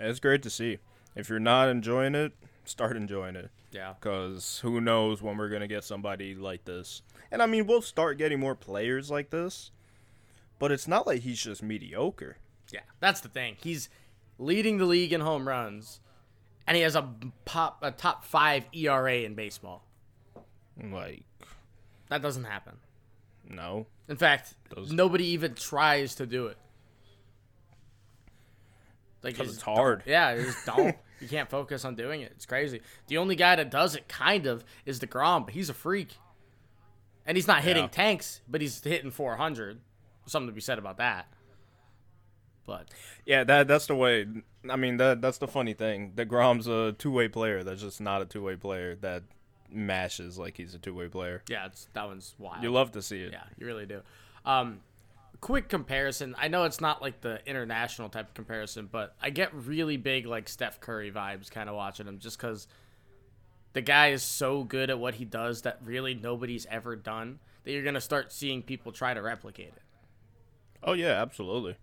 it's 0.00 0.20
great 0.20 0.42
to 0.44 0.50
see. 0.50 0.78
If 1.14 1.28
you're 1.28 1.38
not 1.38 1.68
enjoying 1.68 2.14
it, 2.14 2.32
start 2.64 2.96
enjoying 2.96 3.36
it 3.36 3.50
Yeah. 3.70 3.92
because 4.00 4.60
who 4.60 4.80
knows 4.80 5.20
when 5.20 5.36
we're 5.36 5.50
gonna 5.50 5.68
get 5.68 5.84
somebody 5.84 6.34
like 6.34 6.64
this. 6.64 7.02
And 7.30 7.42
I 7.42 7.46
mean, 7.46 7.66
we'll 7.66 7.82
start 7.82 8.16
getting 8.16 8.40
more 8.40 8.54
players 8.54 9.10
like 9.10 9.28
this, 9.30 9.70
but 10.58 10.72
it's 10.72 10.88
not 10.88 11.06
like 11.06 11.20
he's 11.20 11.42
just 11.42 11.62
mediocre. 11.62 12.38
Yeah, 12.70 12.80
that's 13.00 13.20
the 13.20 13.28
thing. 13.28 13.56
He's 13.62 13.90
leading 14.38 14.78
the 14.78 14.86
league 14.86 15.12
in 15.12 15.20
home 15.20 15.46
runs, 15.46 16.00
and 16.66 16.76
he 16.76 16.82
has 16.82 16.94
a 16.96 17.08
pop 17.44 17.78
a 17.82 17.90
top 17.90 18.24
five 18.24 18.64
ERA 18.72 19.16
in 19.16 19.34
baseball. 19.34 19.84
Like, 20.82 21.24
That 22.08 22.22
doesn't 22.22 22.44
happen. 22.44 22.74
no, 23.48 23.86
In 24.08 24.16
fact, 24.16 24.54
Those- 24.74 24.92
nobody 24.92 25.24
even 25.26 25.54
tries 25.54 26.14
to 26.16 26.26
do 26.26 26.46
it. 26.46 26.56
Like 29.22 29.34
because 29.36 29.52
it's 29.54 29.62
hard. 29.62 30.02
Yeah, 30.06 30.34
you 30.34 30.44
just 30.44 30.66
don't. 30.66 30.96
you 31.20 31.28
can't 31.28 31.48
focus 31.48 31.84
on 31.84 31.94
doing 31.94 32.22
it. 32.22 32.32
It's 32.34 32.46
crazy. 32.46 32.80
The 33.06 33.18
only 33.18 33.36
guy 33.36 33.54
that 33.56 33.70
does 33.70 33.94
it, 33.94 34.08
kind 34.08 34.46
of, 34.46 34.64
is 34.84 34.98
the 34.98 35.06
deGrom, 35.06 35.44
but 35.44 35.54
he's 35.54 35.68
a 35.70 35.74
freak, 35.74 36.16
and 37.24 37.36
he's 37.36 37.46
not 37.46 37.62
hitting 37.62 37.84
Yeah. 37.84 37.88
tanks, 37.90 38.40
but 38.48 38.60
he's 38.60 38.82
hitting 38.82 39.10
400. 39.12 39.80
Something 40.26 40.48
to 40.48 40.52
be 40.52 40.60
said 40.60 40.78
about 40.78 40.96
that. 40.96 41.32
But 42.66 42.88
Yeah, 43.26 43.44
that 43.44 43.68
that's 43.68 43.86
the 43.86 43.94
way. 43.94 44.26
I 44.68 44.76
mean, 44.76 44.96
that 44.98 45.20
that's 45.20 45.38
the 45.38 45.48
funny 45.48 45.74
thing. 45.74 46.12
That 46.14 46.28
deGrom's 46.28 46.66
a 46.66 46.92
two 46.92 47.10
way 47.10 47.28
player. 47.28 47.64
That's 47.64 47.82
just 47.82 48.00
not 48.00 48.22
a 48.22 48.24
two 48.24 48.42
way 48.42 48.56
player 48.56 48.96
that 48.96 49.24
mashes 49.70 50.38
like 50.38 50.56
he's 50.56 50.74
a 50.74 50.78
two 50.78 50.94
way 50.94 51.08
player. 51.08 51.42
yeah, 51.48 51.66
it's, 51.66 51.88
that 51.94 52.06
one's 52.06 52.34
wild. 52.38 52.62
You 52.62 52.70
love 52.70 52.92
to 52.92 53.02
see 53.02 53.20
it. 53.22 53.32
Yeah, 53.32 53.44
you 53.58 53.66
really 53.66 53.86
do. 53.86 54.02
Um, 54.44 54.80
quick 55.40 55.68
comparison. 55.68 56.34
I 56.38 56.48
know 56.48 56.64
it's 56.64 56.80
not 56.80 57.02
like 57.02 57.20
the 57.20 57.40
international 57.46 58.08
type 58.08 58.28
of 58.28 58.34
comparison, 58.34 58.88
but 58.90 59.14
I 59.20 59.30
get 59.30 59.52
really 59.54 59.96
big 59.96 60.26
like 60.26 60.48
Steph 60.48 60.80
Curry 60.80 61.10
vibes 61.10 61.50
kind 61.50 61.68
of 61.68 61.74
watching 61.74 62.06
him 62.06 62.18
just 62.18 62.38
because 62.38 62.66
the 63.72 63.80
guy 63.80 64.08
is 64.08 64.22
so 64.22 64.64
good 64.64 64.90
at 64.90 64.98
what 64.98 65.14
he 65.14 65.24
does 65.24 65.62
that 65.62 65.78
really 65.84 66.14
nobody's 66.14 66.66
ever 66.66 66.96
done 66.96 67.38
that 67.64 67.72
you're 67.72 67.84
gonna 67.84 68.00
start 68.00 68.32
seeing 68.32 68.62
people 68.62 68.92
try 68.92 69.14
to 69.14 69.22
replicate 69.22 69.68
it. 69.68 69.82
Oh 70.82 70.92
yeah, 70.92 71.20
absolutely. 71.20 71.76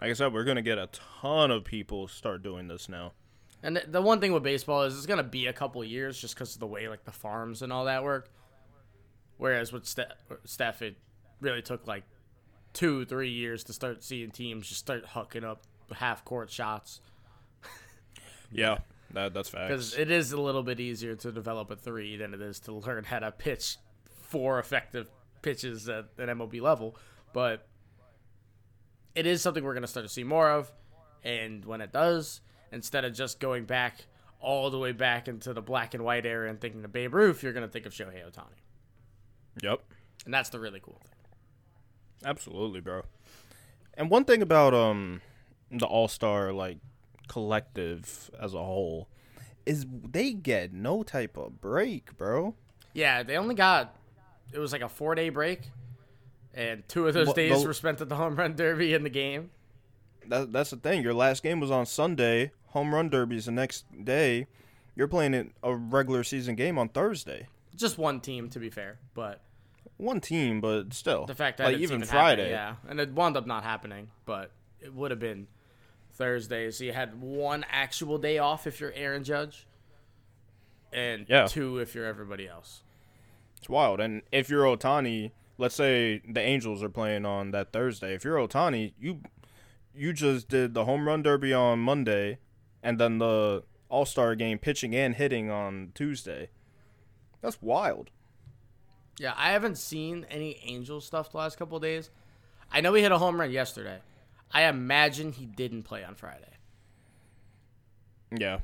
Like 0.00 0.10
I 0.10 0.12
said, 0.14 0.32
we're 0.32 0.44
gonna 0.44 0.62
get 0.62 0.78
a 0.78 0.88
ton 1.20 1.50
of 1.50 1.64
people 1.64 2.08
start 2.08 2.42
doing 2.42 2.68
this 2.68 2.88
now. 2.88 3.12
And 3.62 3.76
the, 3.88 4.02
one 4.02 4.20
thing 4.20 4.32
with 4.32 4.42
baseball 4.42 4.82
is 4.82 4.96
it's 4.96 5.06
gonna 5.06 5.22
be 5.22 5.46
a 5.46 5.52
couple 5.52 5.82
years 5.84 6.20
just 6.20 6.34
because 6.34 6.54
of 6.54 6.60
the 6.60 6.66
way 6.66 6.88
like 6.88 7.04
the 7.04 7.12
farms 7.12 7.62
and 7.62 7.72
all 7.72 7.84
that 7.86 8.04
work. 8.04 8.28
Whereas 9.38 9.72
with 9.72 9.86
Ste- 9.86 10.12
Steph, 10.44 10.82
it 10.82 10.96
really 11.40 11.62
took 11.62 11.86
like 11.86 12.04
two, 12.72 13.04
three 13.04 13.30
years 13.30 13.64
to 13.64 13.72
start 13.72 14.02
seeing 14.04 14.30
teams 14.30 14.68
just 14.68 14.80
start 14.80 15.04
hooking 15.08 15.44
up 15.44 15.62
half 15.94 16.24
court 16.24 16.50
shots 16.50 17.00
Yeah, 18.52 18.78
that 19.12 19.32
that's 19.34 19.48
facts. 19.48 19.68
because 19.68 19.98
it 19.98 20.10
is 20.10 20.32
a 20.32 20.40
little 20.40 20.62
bit 20.62 20.80
easier 20.80 21.14
to 21.16 21.32
develop 21.32 21.70
a 21.70 21.76
three 21.76 22.16
than 22.16 22.34
it 22.34 22.40
is 22.40 22.60
to 22.60 22.72
learn 22.72 23.04
how 23.04 23.20
to 23.20 23.30
pitch 23.30 23.76
four 24.28 24.58
effective 24.58 25.08
pitches 25.42 25.88
at 25.88 26.06
an 26.18 26.28
MLB 26.28 26.60
level. 26.60 26.96
But 27.32 27.66
it 29.14 29.26
is 29.26 29.42
something 29.42 29.64
we're 29.64 29.74
going 29.74 29.82
to 29.82 29.88
start 29.88 30.06
to 30.06 30.12
see 30.12 30.24
more 30.24 30.50
of. 30.50 30.72
And 31.22 31.64
when 31.64 31.80
it 31.80 31.92
does, 31.92 32.40
instead 32.72 33.04
of 33.04 33.14
just 33.14 33.40
going 33.40 33.64
back 33.64 34.06
all 34.40 34.70
the 34.70 34.78
way 34.78 34.92
back 34.92 35.26
into 35.28 35.52
the 35.54 35.62
black 35.62 35.94
and 35.94 36.04
white 36.04 36.26
era 36.26 36.50
and 36.50 36.60
thinking 36.60 36.84
of 36.84 36.92
Babe 36.92 37.14
Ruth, 37.14 37.42
you're 37.42 37.52
going 37.52 37.66
to 37.66 37.72
think 37.72 37.86
of 37.86 37.92
Shohei 37.92 38.22
Ohtani. 38.24 38.60
Yep. 39.62 39.80
And 40.24 40.34
that's 40.34 40.50
the 40.50 40.60
really 40.60 40.80
cool 40.80 41.00
thing. 41.02 41.14
Absolutely, 42.24 42.80
bro. 42.80 43.02
And 43.94 44.10
one 44.10 44.24
thing 44.24 44.42
about 44.42 44.74
um 44.74 45.20
the 45.70 45.86
All 45.86 46.08
Star 46.08 46.52
like 46.52 46.78
collective 47.28 48.30
as 48.40 48.54
a 48.54 48.62
whole 48.62 49.08
is 49.66 49.86
they 49.88 50.32
get 50.32 50.72
no 50.72 51.02
type 51.02 51.36
of 51.36 51.60
break, 51.60 52.16
bro. 52.16 52.54
Yeah, 52.92 53.22
they 53.22 53.36
only 53.36 53.54
got, 53.54 53.96
it 54.52 54.58
was 54.58 54.72
like 54.72 54.82
a 54.82 54.88
four 54.88 55.14
day 55.14 55.30
break. 55.30 55.60
And 56.54 56.88
two 56.88 57.08
of 57.08 57.14
those 57.14 57.26
Well, 57.28 57.34
days 57.34 57.60
the- 57.62 57.66
were 57.68 57.74
spent 57.74 58.00
at 58.00 58.08
the 58.08 58.16
home 58.16 58.36
run 58.36 58.54
derby 58.54 58.94
in 58.94 59.02
the 59.02 59.10
game. 59.10 59.50
That 60.28 60.52
that's 60.52 60.70
the 60.70 60.76
thing. 60.76 61.02
Your 61.02 61.12
last 61.14 61.42
game 61.42 61.60
was 61.60 61.70
on 61.70 61.84
Sunday. 61.84 62.52
Home 62.68 62.94
run 62.94 63.08
derby's 63.10 63.46
the 63.46 63.52
next 63.52 63.84
day. 64.04 64.46
You're 64.96 65.08
playing 65.08 65.52
a 65.62 65.74
regular 65.74 66.22
season 66.24 66.54
game 66.54 66.78
on 66.78 66.88
Thursday. 66.88 67.48
Just 67.74 67.98
one 67.98 68.20
team, 68.20 68.48
to 68.50 68.58
be 68.60 68.70
fair. 68.70 68.98
But 69.14 69.40
One 69.96 70.20
team, 70.20 70.60
but 70.60 70.92
still. 70.94 71.26
the 71.26 71.34
fact 71.34 71.58
that 71.58 71.64
like 71.64 71.76
even 71.78 71.96
even 71.96 72.06
Friday. 72.08 72.50
yeah, 72.50 72.76
and 72.88 73.00
it 73.00 73.10
wound 73.12 73.36
up 73.36 73.46
not 73.46 73.64
happening, 73.64 74.10
but 74.24 74.50
it 74.80 74.94
would 74.94 75.10
have 75.10 75.20
been 75.20 75.46
Thursday. 76.12 76.70
So 76.70 76.84
you 76.84 76.92
had 76.92 77.20
one 77.20 77.64
actual 77.70 78.16
day 78.18 78.38
off 78.38 78.66
if 78.68 78.80
you're 78.80 78.92
Aaron 78.92 79.24
Judge, 79.24 79.66
and 80.92 81.26
Yeah. 81.28 81.46
two 81.46 81.78
if 81.78 81.94
you're 81.94 82.06
everybody 82.06 82.46
else. 82.48 82.82
It's 83.58 83.68
wild. 83.68 84.00
And 84.00 84.22
if 84.30 84.48
you're 84.48 84.64
Ohtani, 84.64 85.32
let's 85.58 85.74
say 85.74 86.22
the 86.28 86.40
Angels 86.40 86.82
are 86.82 86.88
playing 86.88 87.24
on 87.24 87.50
that 87.52 87.72
Thursday. 87.72 88.14
If 88.14 88.24
you're 88.24 88.36
Ohtani, 88.36 88.92
you 88.98 89.20
you 89.94 90.12
just 90.12 90.48
did 90.48 90.74
the 90.74 90.84
home 90.84 91.06
run 91.06 91.22
derby 91.22 91.52
on 91.52 91.78
Monday, 91.78 92.38
and 92.82 92.98
then 92.98 93.18
the 93.18 93.62
All 93.88 94.06
Star 94.06 94.34
game 94.34 94.58
pitching 94.58 94.94
and 94.94 95.14
hitting 95.14 95.50
on 95.50 95.92
Tuesday. 95.94 96.50
That's 97.40 97.60
wild. 97.60 98.10
Yeah, 99.18 99.34
I 99.36 99.52
haven't 99.52 99.78
seen 99.78 100.26
any 100.28 100.58
Angel 100.64 101.00
stuff 101.00 101.30
the 101.30 101.38
last 101.38 101.56
couple 101.56 101.76
of 101.76 101.82
days. 101.82 102.10
I 102.72 102.80
know 102.80 102.94
he 102.94 103.02
hit 103.02 103.12
a 103.12 103.18
home 103.18 103.38
run 103.38 103.52
yesterday. 103.52 103.98
I 104.50 104.64
imagine 104.64 105.32
he 105.32 105.46
didn't 105.46 105.84
play 105.84 106.02
on 106.04 106.14
Friday. 106.14 106.50
Yeah. 108.36 108.60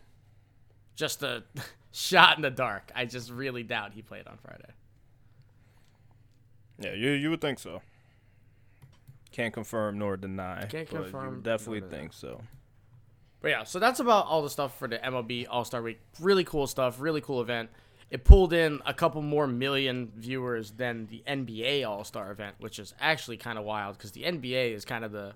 Just 0.97 1.23
a 1.23 1.45
shot 1.93 2.37
in 2.37 2.43
the 2.43 2.51
dark. 2.51 2.91
I 2.95 3.05
just 3.05 3.31
really 3.31 3.63
doubt 3.63 3.93
he 3.93 4.03
played 4.03 4.27
on 4.27 4.39
Friday. 4.39 4.73
Yeah, 6.81 6.95
you 6.95 7.11
you 7.11 7.31
would 7.31 7.41
think 7.41 7.59
so. 7.59 7.83
Can't 9.33 9.55
confirm 9.55 9.99
nor 9.99 10.17
deny. 10.17 10.67
Can't 10.67 10.89
confirm 10.89 11.43
definitely 11.43 11.89
think 11.89 12.13
so. 12.13 12.41
But 13.41 13.49
yeah, 13.49 13.65
so 13.65 13.79
that's 13.79 14.01
about 14.01 14.27
all 14.27 14.43
the 14.43 14.51
stuff 14.51 14.79
for 14.79 14.89
the 14.89 14.99
MLB 14.99 15.47
All 15.49 15.65
Star 15.65 15.83
Week. 15.83 16.01
Really 16.21 16.45
cool 16.45 16.67
stuff. 16.67 17.01
Really 17.01 17.21
cool 17.21 17.41
event. 17.41 17.71
It 18.11 18.25
pulled 18.25 18.53
in 18.53 18.81
a 18.85 18.93
couple 18.93 19.23
more 19.23 19.47
million 19.47 20.11
viewers 20.17 20.73
than 20.73 21.07
the 21.07 21.23
NBA 21.27 21.89
All 21.89 22.05
Star 22.05 22.33
event, 22.33 22.57
which 22.59 22.79
is 22.79 22.93
actually 23.01 23.37
kind 23.37 23.59
of 23.59 23.65
wild 23.65 23.97
because 23.97 24.13
the 24.13 24.25
NBA 24.25 24.75
is 24.75 24.85
kind 24.85 25.05
of 25.05 25.13
the 25.13 25.35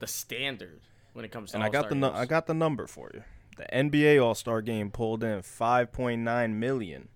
the 0.00 0.06
standard 0.06 0.80
when 1.12 1.24
it 1.24 1.30
comes 1.30 1.52
to. 1.52 1.56
And 1.56 1.64
I 1.64 1.68
got 1.68 1.88
the 1.88 1.94
nu-. 1.94 2.10
I 2.10 2.26
got 2.26 2.46
the 2.46 2.54
number 2.54 2.86
for 2.86 3.10
you. 3.14 3.22
The 3.56 3.66
NBA 3.72 4.22
All 4.22 4.34
Star 4.34 4.60
Game 4.60 4.90
pulled 4.90 5.22
in 5.24 5.40
5.9 5.40 6.52
million. 6.54 7.08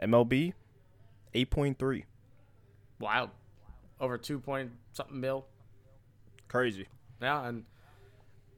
MLB, 0.00 0.54
8.3. 1.34 2.04
wild 3.02 3.28
over 4.00 4.16
two 4.16 4.38
point 4.38 4.70
something 4.94 5.20
mil. 5.20 5.44
Crazy. 6.48 6.86
Yeah, 7.20 7.46
and 7.46 7.64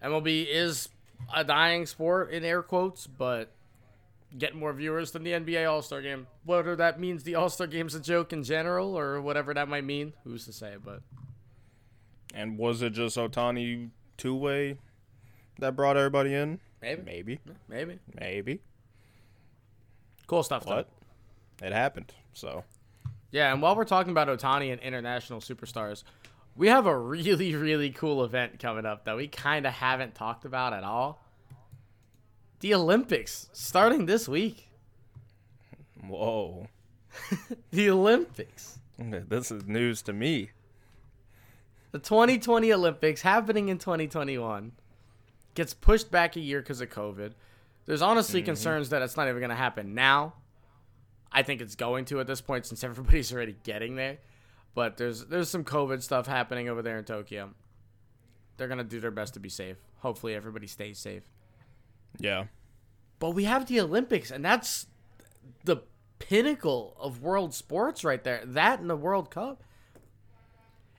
MLB 0.03 0.47
is 0.49 0.89
a 1.35 1.43
dying 1.45 1.87
sport 1.87 2.31
in 2.31 2.45
air 2.45 2.63
quotes, 2.63 3.07
but 3.07 3.51
getting 4.37 4.59
more 4.59 4.73
viewers 4.73 5.11
than 5.13 5.23
the 5.23 5.31
NBA 5.33 5.69
All 5.71 5.83
Star 5.83 6.03
Game. 6.03 6.27
Whether 6.45 6.77
that 6.77 7.01
means 7.01 7.23
the 7.25 7.35
All 7.37 7.49
Star 7.49 7.67
Game's 7.67 7.95
a 7.95 8.01
joke 8.01 8.33
in 8.33 8.43
general 8.45 8.97
or 8.99 9.21
whatever 9.21 9.55
that 9.55 9.69
might 9.69 9.85
mean, 9.85 10.13
who's 10.25 10.45
to 10.47 10.53
say? 10.53 10.75
But 10.83 11.01
And 12.35 12.59
was 12.59 12.83
it 12.83 12.91
just 12.91 13.17
Ohtani 13.17 13.91
two 14.17 14.35
way 14.35 14.79
that 15.59 15.75
brought 15.77 15.97
everybody 15.97 16.35
in? 16.35 16.61
maybe, 16.83 17.03
Maybe. 17.03 17.41
maybe 17.69 17.99
Maybe. 18.21 18.61
cool 20.27 20.43
stuff. 20.43 20.65
Though. 20.67 20.85
But 21.59 21.67
it 21.67 21.73
happened. 21.73 22.13
So 22.35 22.65
Yeah, 23.35 23.53
and 23.53 23.61
while 23.61 23.75
we're 23.75 23.85
talking 23.85 24.13
about 24.13 24.29
Ohtani 24.29 24.71
and 24.71 24.81
international 24.81 25.41
superstars, 25.41 26.05
we 26.55 26.69
have 26.69 26.87
a 26.87 26.97
really, 27.15 27.57
really 27.57 27.91
cool 27.91 28.23
event 28.23 28.61
coming 28.61 28.87
up 28.87 29.07
that 29.07 29.17
we 29.17 29.27
kind 29.27 29.67
of 29.67 29.73
haven't 29.73 30.15
talked 30.15 30.45
about 30.45 30.73
at 30.73 30.85
all. 30.85 31.21
The 32.61 32.75
Olympics 32.75 33.49
starting 33.53 34.07
this 34.07 34.29
week. 34.29 34.69
whoa. 36.07 36.69
The 37.73 37.91
Olympics. 37.91 38.79
This 38.99 39.51
is 39.51 39.67
news 39.67 40.01
to 40.03 40.13
me. 40.13 40.51
The 41.91 41.99
2020 41.99 42.73
Olympics 42.73 43.23
happening 43.23 43.69
in 43.69 43.79
2021 43.79 44.71
gets 45.57 45.75
pushed 45.75 46.13
back 46.13 46.37
a 46.37 46.41
year 46.41 46.61
because 46.61 46.81
of 46.81 46.89
COVID. 46.89 47.33
There's 47.87 48.01
honestly 48.01 48.41
mm-hmm. 48.41 48.47
concerns 48.47 48.91
that 48.91 49.03
it's 49.03 49.17
not 49.17 49.27
even 49.27 49.41
going 49.41 49.51
to 49.51 49.57
happen 49.57 49.93
now. 49.93 50.35
I 51.35 51.43
think 51.43 51.61
it's 51.61 51.75
going 51.75 52.05
to 52.07 52.21
at 52.21 52.27
this 52.27 52.41
point 52.41 52.65
since 52.65 52.85
everybody's 52.85 53.33
already 53.33 53.57
getting 53.65 53.97
there. 53.97 54.19
But 54.75 54.97
there's 54.97 55.27
there's 55.27 55.51
some 55.51 55.65
COVID 55.65 56.03
stuff 56.03 56.27
happening 56.27 56.69
over 56.69 56.83
there 56.83 56.99
in 56.99 57.05
Tokyo. 57.05 57.51
They're 58.57 58.69
going 58.69 58.79
to 58.79 58.85
do 58.85 59.01
their 59.01 59.11
best 59.11 59.35
to 59.35 59.41
be 59.41 59.49
safe. 59.49 59.77
Hopefully 59.99 60.35
everybody 60.35 60.67
stays 60.67 60.99
safe. 60.99 61.25
Yeah. 62.19 62.45
But 63.19 63.31
we 63.31 63.45
have 63.45 63.67
the 63.67 63.81
Olympics 63.81 64.31
and 64.31 64.45
that's 64.45 64.87
the 65.65 65.79
pinnacle 66.19 66.97
of 66.99 67.23
world 67.23 67.55
sports 67.55 68.05
right 68.05 68.23
there. 68.23 68.43
That 68.45 68.81
and 68.81 68.89
the 68.89 68.97
World 68.97 69.31
Cup. 69.31 69.63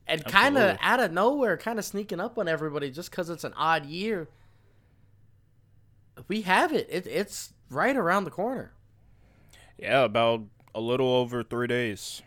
And 0.08 0.24
kind 0.24 0.56
of 0.58 0.78
out 0.82 1.00
of 1.00 1.12
nowhere, 1.12 1.58
kind 1.58 1.80
of 1.80 1.86
sneaking 1.86 2.20
up 2.20 2.38
on 2.38 2.48
everybody 2.48 2.92
just 2.92 3.10
because 3.10 3.30
it's 3.30 3.44
an 3.44 3.54
odd 3.58 3.88
year. 3.88 4.30
We 6.28 6.44
have 6.44 6.72
it. 6.72 6.88
it. 6.92 7.08
It's 7.08 7.54
right 7.72 7.96
around 7.98 8.26
the 8.26 8.32
corner. 8.32 8.75
Yeah, 9.78 10.04
about 10.04 10.42
a 10.74 10.80
little 10.82 11.08
over 11.08 11.44
three 11.44 11.68
days. 11.68 12.22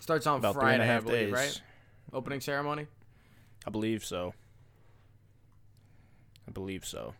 Starts 0.00 0.26
on 0.26 0.38
About 0.38 0.54
Friday, 0.54 0.68
three 0.68 0.74
and 0.74 0.82
a 0.82 0.86
half 0.86 1.02
I 1.02 1.06
believe, 1.06 1.26
days. 1.26 1.32
right? 1.34 1.62
Opening 2.12 2.40
ceremony. 2.40 2.86
I 3.66 3.70
believe 3.70 4.04
so. 4.04 4.32
I 6.46 6.50
believe 6.50 6.84
so. 6.86 7.14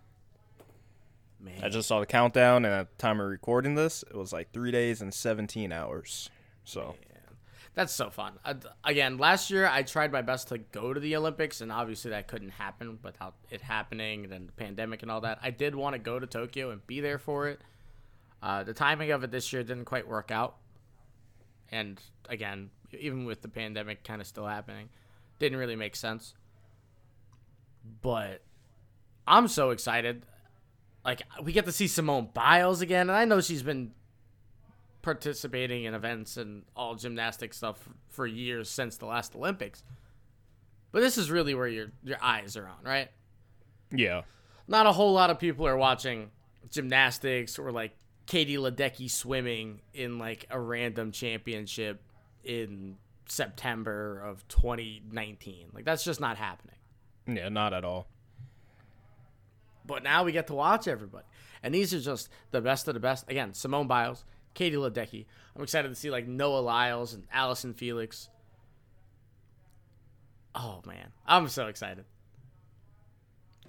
Man, 1.40 1.62
I 1.62 1.68
just 1.68 1.86
saw 1.86 2.00
the 2.00 2.06
countdown, 2.06 2.64
and 2.64 2.74
at 2.74 2.90
the 2.90 2.96
time 2.96 3.20
of 3.20 3.28
recording 3.28 3.74
this, 3.74 4.02
it 4.02 4.16
was 4.16 4.32
like 4.32 4.52
three 4.52 4.70
days 4.72 5.00
and 5.02 5.12
17 5.12 5.70
hours. 5.70 6.30
So, 6.64 6.96
that's 7.74 7.92
so 7.92 8.10
fun. 8.10 8.32
Uh, 8.44 8.54
again, 8.82 9.18
last 9.18 9.50
year 9.50 9.68
I 9.68 9.82
tried 9.82 10.10
my 10.10 10.22
best 10.22 10.48
to 10.48 10.58
go 10.58 10.92
to 10.92 10.98
the 10.98 11.14
Olympics, 11.14 11.60
and 11.60 11.70
obviously 11.70 12.10
that 12.10 12.26
couldn't 12.26 12.50
happen 12.50 12.98
without 13.04 13.34
it 13.50 13.60
happening 13.60 14.24
and 14.24 14.32
then 14.32 14.46
the 14.46 14.52
pandemic 14.52 15.02
and 15.02 15.10
all 15.12 15.20
that. 15.20 15.38
I 15.42 15.50
did 15.50 15.74
want 15.76 15.92
to 15.94 15.98
go 16.00 16.18
to 16.18 16.26
Tokyo 16.26 16.70
and 16.70 16.84
be 16.86 17.00
there 17.00 17.18
for 17.18 17.48
it. 17.48 17.60
Uh, 18.42 18.62
the 18.62 18.74
timing 18.74 19.10
of 19.10 19.24
it 19.24 19.30
this 19.30 19.52
year 19.52 19.62
didn't 19.62 19.84
quite 19.84 20.06
work 20.06 20.30
out, 20.30 20.56
and 21.72 22.00
again, 22.28 22.70
even 22.98 23.24
with 23.24 23.42
the 23.42 23.48
pandemic 23.48 24.04
kind 24.04 24.20
of 24.20 24.26
still 24.26 24.46
happening, 24.46 24.88
didn't 25.38 25.58
really 25.58 25.76
make 25.76 25.96
sense. 25.96 26.34
But 28.00 28.42
I'm 29.26 29.48
so 29.48 29.70
excited. 29.70 30.24
Like 31.04 31.22
we 31.42 31.52
get 31.52 31.64
to 31.64 31.72
see 31.72 31.86
Simone 31.86 32.28
Biles 32.32 32.80
again, 32.80 33.08
and 33.08 33.16
I 33.16 33.24
know 33.24 33.40
she's 33.40 33.62
been 33.62 33.92
participating 35.02 35.84
in 35.84 35.94
events 35.94 36.36
and 36.36 36.64
all 36.76 36.94
gymnastic 36.94 37.54
stuff 37.54 37.88
for 38.08 38.26
years 38.26 38.68
since 38.68 38.96
the 38.96 39.06
last 39.06 39.34
Olympics. 39.34 39.82
But 40.92 41.00
this 41.00 41.18
is 41.18 41.30
really 41.30 41.54
where 41.54 41.68
your 41.68 41.92
your 42.04 42.18
eyes 42.22 42.56
are 42.56 42.66
on, 42.66 42.84
right? 42.84 43.08
yeah. 43.90 44.22
Not 44.66 44.84
a 44.84 44.92
whole 44.92 45.14
lot 45.14 45.30
of 45.30 45.38
people 45.38 45.66
are 45.66 45.78
watching 45.78 46.30
gymnastics 46.70 47.58
or 47.58 47.72
like 47.72 47.96
Katie 48.28 48.58
Ledecky 48.58 49.10
swimming 49.10 49.80
in 49.94 50.18
like 50.18 50.46
a 50.50 50.60
random 50.60 51.12
championship 51.12 52.02
in 52.44 52.98
September 53.26 54.20
of 54.20 54.46
2019. 54.48 55.70
Like 55.72 55.86
that's 55.86 56.04
just 56.04 56.20
not 56.20 56.36
happening. 56.36 56.76
Yeah, 57.26 57.48
not 57.48 57.72
at 57.72 57.86
all. 57.86 58.06
But 59.86 60.02
now 60.02 60.24
we 60.24 60.32
get 60.32 60.46
to 60.48 60.54
watch 60.54 60.86
everybody. 60.86 61.24
And 61.62 61.74
these 61.74 61.94
are 61.94 62.00
just 62.00 62.28
the 62.50 62.60
best 62.60 62.86
of 62.86 62.92
the 62.92 63.00
best. 63.00 63.24
Again, 63.30 63.54
Simone 63.54 63.86
Biles, 63.86 64.24
Katie 64.52 64.76
Ledecky. 64.76 65.24
I'm 65.56 65.62
excited 65.62 65.88
to 65.88 65.94
see 65.94 66.10
like 66.10 66.28
Noah 66.28 66.60
Lyles 66.60 67.14
and 67.14 67.24
Allyson 67.32 67.72
Felix. 67.72 68.28
Oh 70.54 70.82
man, 70.86 71.12
I'm 71.26 71.48
so 71.48 71.66
excited. 71.66 72.04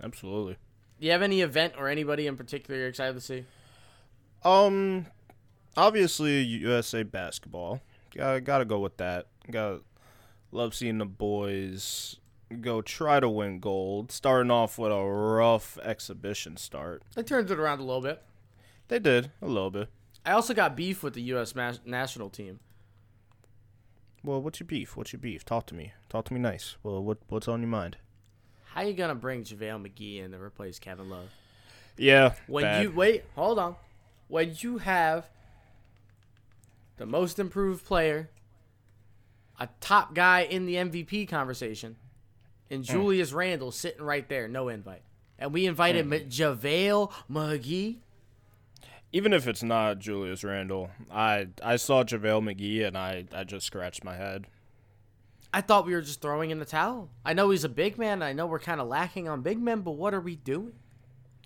Absolutely. 0.03 0.57
Do 0.99 1.05
you 1.05 1.13
have 1.13 1.21
any 1.21 1.39
event 1.39 1.75
or 1.77 1.87
anybody 1.87 2.27
in 2.27 2.35
particular 2.35 2.77
you're 2.77 2.89
excited 2.89 3.13
to 3.13 3.21
see? 3.21 3.45
Um, 4.43 5.05
obviously 5.75 6.41
USA 6.41 7.03
basketball. 7.03 7.81
Got 8.15 8.43
gotta 8.43 8.65
go 8.65 8.79
with 8.79 8.97
that. 8.97 9.27
Got 9.49 9.81
love 10.51 10.73
seeing 10.73 10.97
the 10.97 11.05
boys 11.05 12.17
go 12.61 12.81
try 12.81 13.19
to 13.19 13.29
win 13.29 13.59
gold. 13.59 14.11
Starting 14.11 14.51
off 14.51 14.77
with 14.77 14.91
a 14.91 15.03
rough 15.03 15.77
exhibition 15.83 16.57
start. 16.57 17.03
They 17.15 17.23
turned 17.23 17.51
it 17.51 17.59
around 17.59 17.79
a 17.79 17.83
little 17.83 18.01
bit. 18.01 18.21
They 18.87 18.99
did 18.99 19.31
a 19.41 19.47
little 19.47 19.69
bit. 19.69 19.89
I 20.25 20.31
also 20.31 20.53
got 20.53 20.75
beef 20.75 21.03
with 21.03 21.13
the 21.13 21.21
U.S. 21.21 21.55
mas- 21.55 21.79
national 21.85 22.29
team. 22.29 22.59
Well, 24.23 24.41
what's 24.41 24.59
your 24.59 24.67
beef? 24.67 24.97
What's 24.97 25.13
your 25.13 25.19
beef? 25.19 25.45
Talk 25.45 25.65
to 25.67 25.75
me. 25.75 25.93
Talk 26.09 26.25
to 26.25 26.33
me 26.33 26.39
nice. 26.39 26.75
Well, 26.83 27.01
what 27.03 27.19
what's 27.29 27.47
on 27.47 27.61
your 27.61 27.69
mind? 27.69 27.97
How 28.73 28.81
you 28.81 28.93
gonna 28.93 29.15
bring 29.15 29.43
JaVale 29.43 29.87
McGee 29.87 30.23
in 30.23 30.31
to 30.31 30.41
replace 30.41 30.77
Kevin 30.79 31.09
Love? 31.09 31.29
Yeah. 31.97 32.33
When 32.47 32.63
bad. 32.63 32.83
you 32.83 32.91
wait, 32.91 33.23
hold 33.35 33.59
on. 33.59 33.75
When 34.29 34.55
you 34.59 34.77
have 34.77 35.27
the 36.97 37.05
most 37.07 37.39
improved 37.39 37.83
player, 37.83 38.29
a 39.59 39.67
top 39.81 40.13
guy 40.13 40.41
in 40.41 40.65
the 40.65 40.75
MVP 40.75 41.27
conversation, 41.27 41.97
and 42.69 42.83
Julius 42.83 43.33
Randle 43.33 43.71
sitting 43.71 44.03
right 44.03 44.29
there, 44.29 44.47
no 44.47 44.69
invite, 44.69 45.01
and 45.39 45.51
we 45.51 45.65
invited 45.65 46.05
mm. 46.05 46.29
JaVale 46.29 47.11
McGee. 47.29 47.97
Even 49.11 49.33
if 49.33 49.47
it's 49.47 49.63
not 49.63 49.97
Julius 49.97 50.43
Randle, 50.43 50.91
I 51.11 51.47
I 51.63 51.77
saw 51.77 52.03
JaVale 52.03 52.53
McGee 52.53 52.85
and 52.85 52.95
I, 52.95 53.25
I 53.33 53.43
just 53.43 53.65
scratched 53.65 54.03
my 54.03 54.15
head. 54.15 54.45
I 55.51 55.61
thought 55.61 55.87
we 55.87 55.93
were 55.93 56.01
just 56.01 56.21
throwing 56.21 56.51
in 56.51 56.59
the 56.59 56.65
towel. 56.65 57.09
I 57.25 57.33
know 57.33 57.49
he's 57.49 57.63
a 57.63 57.69
big 57.69 57.97
man. 57.97 58.21
I 58.21 58.33
know 58.33 58.45
we're 58.45 58.59
kind 58.59 58.79
of 58.79 58.87
lacking 58.87 59.27
on 59.27 59.41
big 59.41 59.59
men, 59.59 59.81
but 59.81 59.93
what 59.93 60.13
are 60.13 60.21
we 60.21 60.35
doing? 60.35 60.73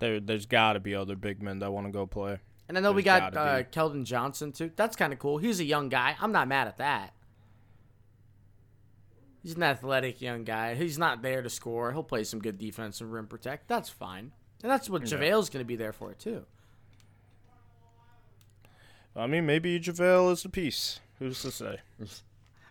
There, 0.01 0.19
there's 0.19 0.45
got 0.45 0.73
to 0.73 0.81
be 0.81 0.93
other 0.93 1.15
big 1.15 1.41
men 1.41 1.59
that 1.59 1.71
want 1.71 1.87
to 1.87 1.91
go 1.93 2.05
play. 2.05 2.39
And 2.67 2.77
I 2.77 2.81
know 2.81 2.89
there's 2.89 2.95
we 2.95 3.03
got 3.03 3.35
uh, 3.35 3.63
Keldon 3.63 4.05
Johnson 4.05 4.51
too. 4.51 4.71
That's 4.75 4.95
kind 4.95 5.11
of 5.11 5.19
cool. 5.19 5.37
He's 5.37 5.59
a 5.59 5.65
young 5.65 5.89
guy. 5.89 6.15
I'm 6.19 6.31
not 6.31 6.47
mad 6.47 6.67
at 6.67 6.77
that. 6.77 7.13
He's 9.41 9.55
an 9.55 9.63
athletic 9.63 10.21
young 10.21 10.45
guy. 10.45 10.75
He's 10.75 10.97
not 10.97 11.21
there 11.21 11.41
to 11.41 11.49
score. 11.49 11.91
He'll 11.91 12.03
play 12.03 12.23
some 12.23 12.39
good 12.39 12.57
defense 12.57 13.01
and 13.01 13.11
rim 13.11 13.27
protect. 13.27 13.67
That's 13.67 13.89
fine. 13.89 14.31
And 14.61 14.71
that's 14.71 14.89
what 14.89 15.01
yeah. 15.01 15.17
JaVale's 15.17 15.49
going 15.49 15.63
to 15.63 15.67
be 15.67 15.75
there 15.75 15.91
for 15.91 16.13
too. 16.13 16.45
I 19.15 19.27
mean, 19.27 19.45
maybe 19.45 19.79
JaVale 19.79 20.31
is 20.31 20.43
the 20.43 20.49
piece. 20.49 21.01
Who's 21.19 21.41
to 21.41 21.51
say? 21.51 21.79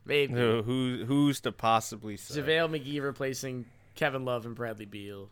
maybe. 0.07 0.33
Who, 0.33 0.63
who 0.63 1.05
who's 1.07 1.41
to 1.43 1.53
possibly 1.53 2.17
say? 2.17 2.41
JaVale 2.41 2.81
McGee 2.81 3.03
replacing 3.03 3.67
Kevin 3.95 4.25
Love 4.25 4.47
and 4.47 4.55
Bradley 4.55 4.87
Beal. 4.87 5.29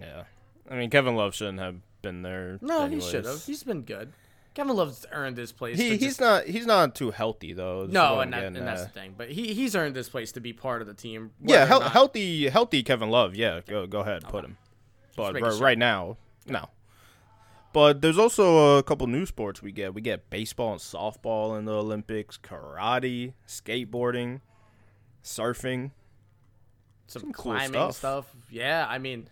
yeah. 0.00 0.24
I 0.70 0.76
mean, 0.76 0.88
Kevin 0.88 1.16
Love 1.16 1.34
shouldn't 1.34 1.58
have 1.58 1.76
been 2.06 2.22
there. 2.22 2.58
No, 2.60 2.84
anyways. 2.84 3.04
he 3.04 3.10
should 3.10 3.24
have. 3.24 3.44
He's 3.44 3.62
been 3.62 3.82
good. 3.82 4.12
Kevin 4.54 4.74
Love's 4.74 5.04
earned 5.12 5.36
his 5.36 5.52
place. 5.52 5.76
He, 5.76 5.90
he's 5.90 6.00
just... 6.00 6.20
not 6.20 6.44
he's 6.44 6.64
not 6.64 6.94
too 6.94 7.10
healthy 7.10 7.52
though. 7.52 7.86
No, 7.90 8.20
and, 8.20 8.32
that, 8.32 8.44
and 8.44 8.56
that's 8.56 8.84
the 8.84 8.88
thing. 8.88 9.14
But 9.16 9.30
he 9.30 9.52
he's 9.52 9.76
earned 9.76 9.94
this 9.94 10.08
place 10.08 10.32
to 10.32 10.40
be 10.40 10.52
part 10.52 10.80
of 10.80 10.86
the 10.86 10.94
team. 10.94 11.32
Yeah, 11.42 11.66
he- 11.66 11.88
healthy 11.88 12.48
healthy 12.48 12.82
Kevin 12.82 13.10
Love. 13.10 13.34
Yeah, 13.34 13.60
go 13.66 13.86
go 13.86 14.00
ahead, 14.00 14.22
put 14.24 14.44
him. 14.44 14.56
But 15.16 15.42
r- 15.42 15.56
right 15.56 15.76
now, 15.76 16.16
no. 16.46 16.70
But 17.72 18.00
there's 18.00 18.16
also 18.16 18.78
a 18.78 18.82
couple 18.82 19.06
new 19.08 19.26
sports 19.26 19.60
we 19.60 19.72
get. 19.72 19.92
We 19.92 20.00
get 20.00 20.30
baseball 20.30 20.72
and 20.72 20.80
softball 20.80 21.58
in 21.58 21.66
the 21.66 21.74
Olympics, 21.74 22.38
karate, 22.38 23.34
skateboarding, 23.46 24.40
surfing, 25.22 25.90
some, 27.06 27.22
some 27.22 27.32
climbing 27.32 27.72
cool 27.72 27.92
stuff. 27.92 28.28
stuff. 28.28 28.36
Yeah, 28.50 28.86
I 28.88 28.96
mean, 28.96 29.28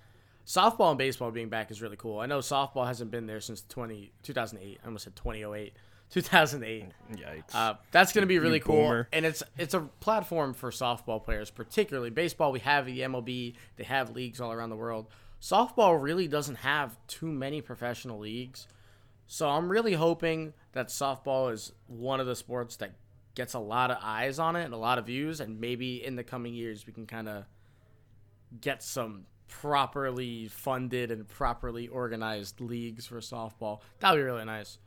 softball 0.47 0.91
and 0.91 0.99
baseball 0.99 1.31
being 1.31 1.49
back 1.49 1.71
is 1.71 1.83
really 1.83 1.97
cool. 1.97 2.21
I 2.21 2.27
know 2.27 2.39
softball 2.39 2.87
hasn't 2.87 3.11
been 3.11 3.27
there 3.27 3.41
since 3.41 3.65
20, 3.69 4.13
2008. 4.23 4.81
I 4.83 4.87
almost 4.87 5.05
said 5.05 5.17
2008. 5.17 5.73
2008. 6.11 6.85
Yikes. 7.13 7.55
Uh, 7.55 7.75
that's 7.91 8.13
going 8.13 8.23
to 8.23 8.27
be 8.27 8.39
really 8.39 8.61
cool. 8.61 9.05
And 9.13 9.25
it's 9.25 9.43
it's 9.57 9.75
a 9.75 9.81
platform 9.81 10.55
for 10.55 10.71
softball 10.71 11.23
players, 11.23 11.51
particularly 11.51 12.11
baseball. 12.11 12.53
We 12.53 12.61
have 12.61 12.87
the 12.87 13.01
MLB. 13.01 13.55
They 13.77 13.85
have 13.85 14.11
leagues 14.11 14.41
all 14.41 14.53
around 14.53 14.71
the 14.71 14.77
world 14.77 15.09
softball 15.45 16.03
really 16.03 16.27
doesn't 16.27 16.57
have 16.57 16.97
too 17.07 17.27
many 17.27 17.61
professional 17.61 18.19
leagues. 18.19 18.67
So 19.27 19.49
I'm 19.49 19.69
really 19.69 19.93
hoping 19.93 20.55
that 20.73 20.89
softball 20.89 21.53
is 21.53 21.73
one 21.87 22.19
of 22.19 22.27
the 22.27 22.35
sports 22.35 22.77
that 22.77 22.93
gets 23.35 23.53
a 23.53 23.59
lot 23.59 23.91
of 23.91 23.99
eyes 24.01 24.39
on 24.39 24.57
it 24.57 24.65
and 24.65 24.73
a 24.73 24.79
lot 24.79 24.99
of 24.99 25.07
views 25.07 25.41
and 25.41 25.61
maybe 25.61 26.03
in 26.03 26.17
the 26.17 26.25
coming 26.25 26.55
years 26.55 26.87
we 26.87 26.93
can 26.93 27.05
kind 27.05 27.29
of 27.29 27.45
get 28.61 28.83
some 28.83 29.27
properly 29.49 30.49
funded 30.49 31.11
and 31.11 31.29
properly 31.29 31.89
organized 31.89 32.61
leagues 32.61 33.07
for 33.07 33.21
softball. 33.21 33.81
That 34.01 34.13
would 34.13 34.19
be 34.19 34.23
really 34.23 34.45
nice. 34.45 34.79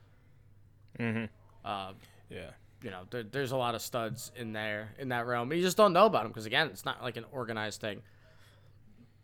Mhm. 1.00 1.30
Uh, 1.64 1.94
yeah. 2.30 2.52
You 2.84 2.92
know, 2.92 3.04
there, 3.10 3.24
there's 3.24 3.52
a 3.52 3.58
lot 3.58 3.76
of 3.76 3.82
studs 3.82 4.32
in 4.36 4.54
there 4.54 4.94
in 5.00 5.10
that 5.10 5.26
realm. 5.26 5.52
You 5.52 5.62
just 5.62 5.78
don't 5.78 5.94
know 5.94 6.06
about 6.06 6.24
them 6.24 6.32
because 6.32 6.46
again, 6.46 6.68
it's 6.68 6.86
not 6.86 7.02
like 7.02 7.18
an 7.18 7.26
organized 7.32 7.82
thing. 7.82 8.02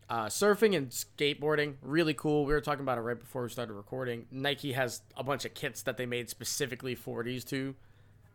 Uh, 0.10 0.26
surfing 0.26 0.76
and 0.76 0.90
skateboarding, 0.90 1.76
really 1.82 2.14
cool. 2.14 2.46
We 2.46 2.54
were 2.54 2.62
talking 2.62 2.82
about 2.82 2.98
it 2.98 3.02
right 3.02 3.20
before 3.20 3.44
we 3.44 3.50
started 3.50 3.74
recording. 3.74 4.26
Nike 4.32 4.74
has 4.74 5.02
a 5.16 5.24
bunch 5.24 5.46
of 5.46 5.54
kits 5.54 5.84
that 5.84 5.98
they 5.98 6.06
made 6.06 6.30
specifically 6.30 6.94
for 6.94 7.24
these 7.24 7.44
two 7.44 7.76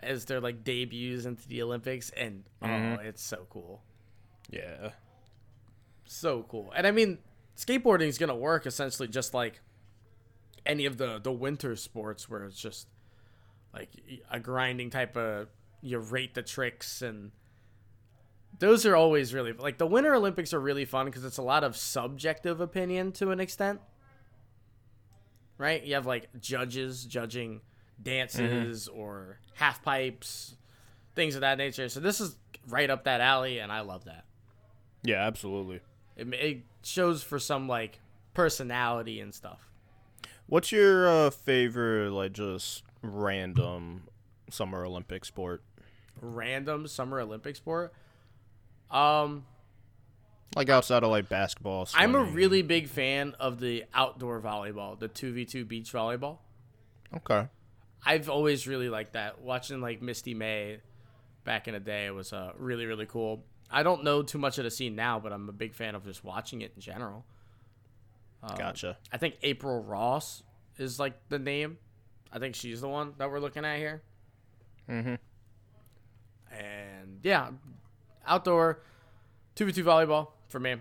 as 0.00 0.24
their 0.24 0.40
like 0.40 0.64
debuts 0.64 1.24
into 1.24 1.46
the 1.48 1.62
Olympics, 1.62 2.10
and 2.10 2.44
mm-hmm. 2.62 3.00
oh, 3.00 3.02
it's 3.02 3.22
so 3.22 3.46
cool. 3.50 3.82
Yeah, 4.50 4.90
so 6.08 6.44
cool. 6.48 6.72
And 6.74 6.86
I 6.86 6.90
mean, 6.90 7.18
skateboarding 7.56 8.08
is 8.08 8.18
gonna 8.18 8.36
work 8.36 8.66
essentially 8.66 9.08
just 9.08 9.34
like 9.34 9.60
any 10.66 10.86
of 10.86 10.98
the 10.98 11.18
the 11.18 11.32
winter 11.32 11.76
sports 11.76 12.28
where 12.28 12.44
it's 12.44 12.60
just 12.60 12.88
like 13.72 13.90
a 14.30 14.40
grinding 14.40 14.90
type 14.90 15.16
of 15.16 15.48
you 15.80 15.98
rate 15.98 16.34
the 16.34 16.42
tricks 16.42 17.02
and 17.02 17.30
those 18.58 18.84
are 18.86 18.96
always 18.96 19.32
really 19.32 19.52
like 19.52 19.78
the 19.78 19.86
Winter 19.86 20.14
Olympics 20.14 20.52
are 20.52 20.60
really 20.60 20.84
fun 20.84 21.06
because 21.06 21.24
it's 21.24 21.38
a 21.38 21.42
lot 21.42 21.64
of 21.64 21.76
subjective 21.76 22.60
opinion 22.60 23.12
to 23.12 23.30
an 23.30 23.40
extent. 23.40 23.80
Right? 25.56 25.82
You 25.84 25.94
have 25.94 26.06
like 26.06 26.28
judges 26.40 27.04
judging 27.04 27.60
dances 28.00 28.88
mm-hmm. 28.88 28.98
or 28.98 29.40
half 29.54 29.82
pipes, 29.82 30.56
things 31.14 31.34
of 31.34 31.40
that 31.42 31.58
nature. 31.58 31.88
So 31.88 32.00
this 32.00 32.20
is 32.20 32.36
right 32.68 32.88
up 32.90 33.04
that 33.04 33.20
alley, 33.20 33.58
and 33.58 33.72
I 33.72 33.80
love 33.80 34.04
that. 34.04 34.24
Yeah, 35.02 35.26
absolutely. 35.26 35.80
It, 36.18 36.34
it 36.34 36.62
shows 36.82 37.22
for 37.22 37.38
some 37.38 37.68
like 37.68 38.00
personality 38.34 39.20
and 39.20 39.34
stuff. 39.34 39.70
What's 40.46 40.72
your 40.72 41.08
uh, 41.08 41.30
favorite, 41.30 42.10
like, 42.10 42.32
just 42.32 42.82
random 43.02 44.04
Summer 44.50 44.84
Olympic 44.84 45.24
sport? 45.24 45.62
Random 46.20 46.86
Summer 46.86 47.20
Olympic 47.20 47.54
sport? 47.56 47.92
Um, 48.90 49.44
like 50.56 50.70
outside 50.70 51.02
of 51.02 51.10
like 51.10 51.28
basketball. 51.28 51.86
Swimming. 51.86 52.16
I'm 52.16 52.20
a 52.20 52.24
really 52.24 52.62
big 52.62 52.88
fan 52.88 53.34
of 53.38 53.60
the 53.60 53.84
outdoor 53.92 54.40
volleyball, 54.40 54.98
the 54.98 55.08
two 55.08 55.32
v 55.32 55.44
two 55.44 55.64
beach 55.64 55.92
volleyball. 55.92 56.38
Okay. 57.14 57.46
I've 58.04 58.30
always 58.30 58.66
really 58.66 58.88
liked 58.88 59.12
that. 59.12 59.42
Watching 59.42 59.80
like 59.80 60.00
Misty 60.00 60.32
May 60.32 60.78
back 61.44 61.68
in 61.68 61.74
the 61.74 61.80
day 61.80 62.10
was 62.10 62.32
uh, 62.32 62.52
really 62.56 62.86
really 62.86 63.06
cool. 63.06 63.44
I 63.70 63.82
don't 63.82 64.04
know 64.04 64.22
too 64.22 64.38
much 64.38 64.58
of 64.58 64.64
the 64.64 64.70
scene 64.70 64.94
now, 64.96 65.20
but 65.20 65.32
I'm 65.32 65.48
a 65.48 65.52
big 65.52 65.74
fan 65.74 65.94
of 65.94 66.04
just 66.04 66.24
watching 66.24 66.62
it 66.62 66.72
in 66.74 66.80
general. 66.80 67.24
Um, 68.42 68.56
gotcha. 68.56 68.96
I 69.12 69.18
think 69.18 69.36
April 69.42 69.82
Ross 69.82 70.42
is 70.78 70.98
like 70.98 71.14
the 71.28 71.38
name. 71.38 71.78
I 72.32 72.38
think 72.38 72.54
she's 72.54 72.80
the 72.80 72.88
one 72.88 73.14
that 73.18 73.30
we're 73.30 73.40
looking 73.40 73.64
at 73.64 73.78
here. 73.78 74.02
Mm-hmm. 74.88 75.14
And 76.54 77.20
yeah, 77.22 77.50
outdoor, 78.26 78.82
two 79.54 79.66
v 79.66 79.72
two 79.72 79.84
volleyball 79.84 80.28
for 80.48 80.60
me. 80.60 80.76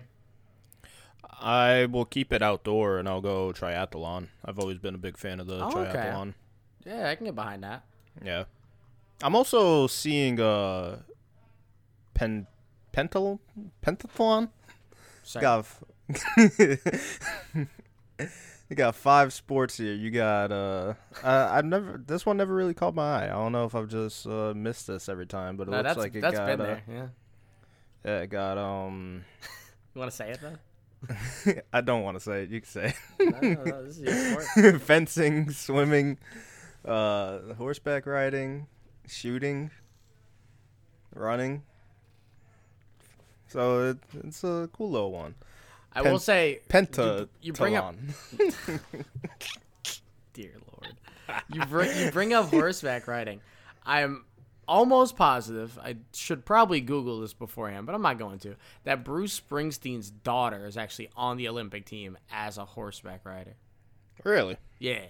I 1.40 1.86
will 1.86 2.04
keep 2.04 2.32
it 2.32 2.42
outdoor 2.42 2.98
and 2.98 3.08
I'll 3.08 3.20
go 3.20 3.52
triathlon. 3.52 4.28
I've 4.44 4.58
always 4.58 4.78
been 4.78 4.94
a 4.94 4.98
big 4.98 5.16
fan 5.16 5.40
of 5.40 5.46
the 5.46 5.64
oh, 5.64 5.70
triathlon. 5.70 6.28
Okay. 6.28 6.34
Yeah, 6.86 7.10
I 7.10 7.14
can 7.14 7.26
get 7.26 7.34
behind 7.34 7.62
that. 7.64 7.84
Yeah. 8.24 8.44
I'm 9.22 9.36
also 9.36 9.86
seeing 9.86 10.40
uh 10.40 11.00
pen 12.14 12.46
pental 12.92 13.38
pentathlon. 13.84 14.50
Sorry. 15.22 15.42
Got 15.42 15.58
f- 15.60 15.84
you 18.70 18.76
got 18.76 18.94
five 18.94 19.32
sports 19.32 19.76
here. 19.76 19.92
You 19.94 20.10
got 20.10 20.50
uh, 20.52 20.94
I, 21.22 21.58
I've 21.58 21.64
never 21.64 22.02
this 22.04 22.24
one 22.26 22.36
never 22.36 22.54
really 22.54 22.74
caught 22.74 22.94
my 22.94 23.02
eye. 23.22 23.24
I 23.24 23.32
don't 23.32 23.52
know 23.52 23.64
if 23.64 23.74
I've 23.74 23.88
just 23.88 24.26
uh, 24.26 24.52
missed 24.54 24.86
this 24.86 25.08
every 25.08 25.26
time, 25.26 25.56
but 25.56 25.68
it 25.68 25.70
no, 25.70 25.80
looks 25.82 25.96
like 25.96 26.14
it 26.14 26.20
that's 26.20 26.36
got 26.36 26.46
been 26.46 26.60
uh, 26.60 26.64
there. 26.64 26.82
Yeah. 26.90 27.06
Yeah, 28.04 28.18
it 28.20 28.30
got 28.30 28.58
um 28.58 29.24
You 29.94 29.98
want 29.98 30.10
to 30.10 30.16
say 30.16 30.30
it 30.30 30.40
though? 30.40 30.56
I 31.72 31.80
don't 31.80 32.02
want 32.02 32.16
to 32.16 32.20
say 32.20 32.42
it. 32.42 32.50
You 32.50 32.60
can 32.60 32.68
say 32.68 32.94
No, 33.20 33.38
no, 33.40 33.64
no, 33.64 33.84
this 33.84 33.98
is 33.98 34.02
your 34.02 34.14
sport. 34.14 34.46
it. 34.56 34.80
fencing, 34.80 35.50
swimming, 35.50 36.18
uh, 36.84 37.54
horseback 37.56 38.06
riding, 38.06 38.66
shooting, 39.06 39.70
running. 41.14 41.62
So 43.48 43.90
it, 43.90 43.98
it's 44.24 44.44
a 44.44 44.68
cool 44.72 44.90
little 44.90 45.12
one. 45.12 45.34
I 45.92 46.02
Pen- 46.02 46.12
will 46.12 46.18
say, 46.18 46.60
Penta. 46.68 47.20
You, 47.20 47.28
you 47.40 47.52
bring 47.52 47.76
up, 47.76 47.94
dear 50.34 50.52
lord, 50.72 50.94
you 51.52 51.64
bring 51.66 51.98
you 51.98 52.10
bring 52.10 52.32
up 52.34 52.50
horseback 52.50 53.08
riding. 53.08 53.40
I'm 53.86 54.24
almost 54.68 55.16
positive. 55.16 55.78
I 55.82 55.96
should 56.12 56.44
probably 56.44 56.80
Google 56.80 57.20
this 57.20 57.32
beforehand, 57.32 57.86
but 57.86 57.94
I'm 57.94 58.02
not 58.02 58.18
going 58.18 58.38
to. 58.40 58.54
That 58.84 59.04
Bruce 59.04 59.40
Springsteen's 59.40 60.10
daughter 60.10 60.66
is 60.66 60.76
actually 60.76 61.08
on 61.16 61.38
the 61.38 61.48
Olympic 61.48 61.86
team 61.86 62.18
as 62.30 62.58
a 62.58 62.64
horseback 62.64 63.24
rider. 63.24 63.56
Really? 64.24 64.58
Yeah. 64.78 65.06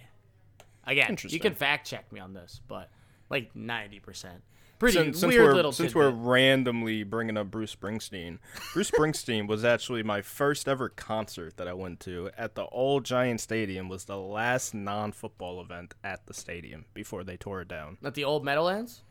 Again, 0.86 1.18
you 1.24 1.40
can 1.40 1.54
fact 1.54 1.86
check 1.86 2.10
me 2.12 2.20
on 2.20 2.32
this, 2.32 2.60
but 2.66 2.88
like 3.28 3.54
ninety 3.54 4.00
percent. 4.00 4.42
Pretty 4.78 4.96
since, 4.96 5.24
weird 5.24 5.42
we're, 5.48 5.54
little 5.54 5.72
since 5.72 5.92
tidbit. 5.92 5.96
we're 6.14 6.30
randomly 6.30 7.02
bringing 7.02 7.36
up 7.36 7.50
Bruce 7.50 7.74
Springsteen, 7.74 8.38
Bruce 8.72 8.90
Springsteen 8.90 9.46
was 9.48 9.64
actually 9.64 10.02
my 10.02 10.22
first 10.22 10.68
ever 10.68 10.88
concert 10.88 11.56
that 11.56 11.66
I 11.66 11.72
went 11.72 11.98
to 12.00 12.30
at 12.38 12.54
the 12.54 12.66
old 12.66 13.04
Giant 13.04 13.40
Stadium. 13.40 13.88
Was 13.88 14.04
the 14.04 14.16
last 14.18 14.74
non-football 14.74 15.60
event 15.60 15.94
at 16.04 16.26
the 16.26 16.34
stadium 16.34 16.84
before 16.94 17.24
they 17.24 17.36
tore 17.36 17.62
it 17.62 17.68
down 17.68 17.98
at 18.04 18.14
the 18.14 18.24
old 18.24 18.44
Meadowlands. 18.44 19.02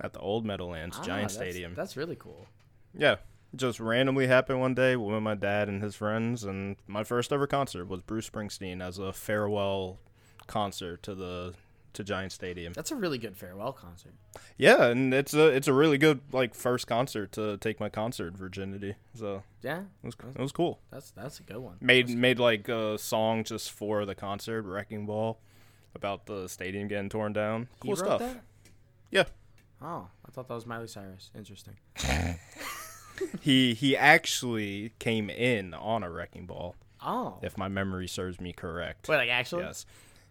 at 0.00 0.12
the 0.12 0.18
old 0.20 0.44
Meadowlands 0.44 0.96
Ah, 1.00 1.04
Giant 1.04 1.30
that's- 1.30 1.34
Stadium. 1.34 1.74
That's 1.74 1.96
really 1.96 2.16
cool. 2.16 2.46
Yeah, 2.96 3.16
just 3.54 3.78
randomly 3.78 4.26
happened 4.26 4.60
one 4.60 4.74
day 4.74 4.96
with 4.96 5.22
my 5.22 5.34
dad 5.36 5.68
and 5.68 5.80
his 5.82 5.94
friends, 5.94 6.42
and 6.44 6.76
my 6.88 7.04
first 7.04 7.32
ever 7.32 7.46
concert 7.46 7.86
was 7.86 8.02
Bruce 8.02 8.28
Springsteen 8.28 8.82
as 8.82 8.98
a 8.98 9.12
farewell 9.12 10.00
concert 10.48 11.02
to 11.04 11.14
the 11.14 11.54
to 11.94 12.04
Giant 12.04 12.32
Stadium. 12.32 12.72
That's 12.72 12.90
a 12.90 12.96
really 12.96 13.18
good 13.18 13.36
farewell 13.36 13.72
concert. 13.72 14.12
Yeah, 14.58 14.84
and 14.86 15.12
it's 15.14 15.34
a 15.34 15.46
it's 15.48 15.68
a 15.68 15.72
really 15.72 15.98
good 15.98 16.20
like 16.32 16.54
first 16.54 16.86
concert 16.86 17.32
to 17.32 17.56
take 17.56 17.80
my 17.80 17.88
concert 17.88 18.36
virginity. 18.36 18.94
So 19.14 19.42
Yeah, 19.62 19.80
it 19.80 19.84
was 20.06 20.14
it 20.34 20.40
was 20.40 20.52
cool. 20.52 20.80
that's 20.90 21.10
that's 21.12 21.40
a 21.40 21.42
good 21.42 21.58
one. 21.58 21.76
Made 21.80 22.08
made 22.10 22.38
like 22.38 22.68
a 22.68 22.98
song 22.98 23.44
just 23.44 23.70
for 23.72 24.04
the 24.04 24.14
concert, 24.14 24.62
Wrecking 24.62 25.06
Ball, 25.06 25.38
about 25.94 26.26
the 26.26 26.48
stadium 26.48 26.88
getting 26.88 27.08
torn 27.08 27.32
down. 27.32 27.68
He 27.82 27.88
Cool 27.88 27.96
wrote 27.96 27.98
stuff. 28.06 28.20
that? 28.20 28.42
Yeah. 29.10 29.24
Oh, 29.82 30.08
I 30.26 30.30
thought 30.30 30.48
that 30.48 30.54
was 30.54 30.66
Miley 30.66 30.86
Cyrus. 30.88 31.30
Interesting. 31.36 31.74
He 33.40 33.74
he 33.74 33.96
actually 33.96 34.92
came 34.98 35.30
in 35.30 35.72
on 35.72 36.02
a 36.02 36.10
wrecking 36.10 36.46
ball, 36.46 36.74
Oh, 37.00 37.38
if 37.42 37.56
my 37.56 37.68
memory 37.68 38.08
serves 38.08 38.40
me 38.40 38.52
correct. 38.52 39.08
wait, 39.08 39.16
like 39.18 39.28
actually? 39.28 39.62
Yes. 39.62 39.86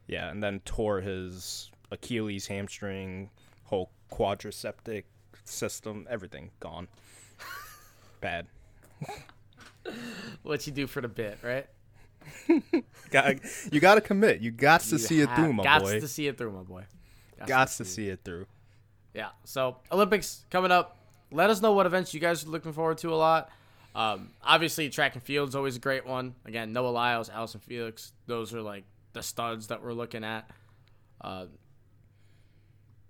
Yeah, 0.07 0.29
and 0.29 0.43
then 0.43 0.59
tore 0.65 1.01
his 1.01 1.71
Achilles 1.91 2.47
hamstring, 2.47 3.29
whole 3.63 3.91
quadriceptic 4.11 5.03
system, 5.45 6.07
everything 6.09 6.51
gone. 6.59 6.87
Bad. 8.21 8.47
What 10.43 10.65
you 10.65 10.73
do 10.73 10.87
for 10.87 11.01
the 11.01 11.07
bit, 11.07 11.39
right? 11.41 11.67
Got, 13.11 13.35
you 13.71 13.79
got 13.79 13.95
to 13.95 14.01
commit. 14.01 14.41
You 14.41 14.49
got 14.49 14.81
to 14.81 14.91
You 14.91 14.97
see 14.97 15.19
it 15.21 15.29
through, 15.35 15.53
my 15.53 15.63
gots 15.63 15.81
boy. 15.81 15.93
Got 15.93 16.01
to 16.01 16.07
see 16.07 16.27
it 16.27 16.37
through, 16.37 16.51
my 16.51 16.63
boy. 16.63 16.85
Got 17.45 17.67
to 17.67 17.85
see 17.85 18.07
it 18.07 18.21
through. 18.23 18.47
Yeah. 19.13 19.29
So 19.43 19.77
Olympics 19.91 20.45
coming 20.49 20.71
up. 20.71 20.97
Let 21.31 21.49
us 21.49 21.61
know 21.61 21.73
what 21.73 21.85
events 21.85 22.13
you 22.13 22.19
guys 22.19 22.45
are 22.45 22.49
looking 22.49 22.73
forward 22.73 22.97
to 22.99 23.13
a 23.13 23.15
lot. 23.15 23.49
Um, 23.95 24.29
obviously, 24.43 24.89
track 24.89 25.15
and 25.15 25.23
field 25.23 25.49
is 25.49 25.55
always 25.55 25.75
a 25.75 25.79
great 25.79 26.05
one. 26.05 26.35
Again, 26.45 26.73
Noah 26.73 26.89
Lyles, 26.89 27.29
Allyson 27.29 27.59
Felix. 27.59 28.13
Those 28.25 28.53
are 28.53 28.61
like 28.61 28.83
the 29.13 29.23
studs 29.23 29.67
that 29.67 29.83
we're 29.83 29.93
looking 29.93 30.23
at. 30.23 30.49
Uh, 31.21 31.45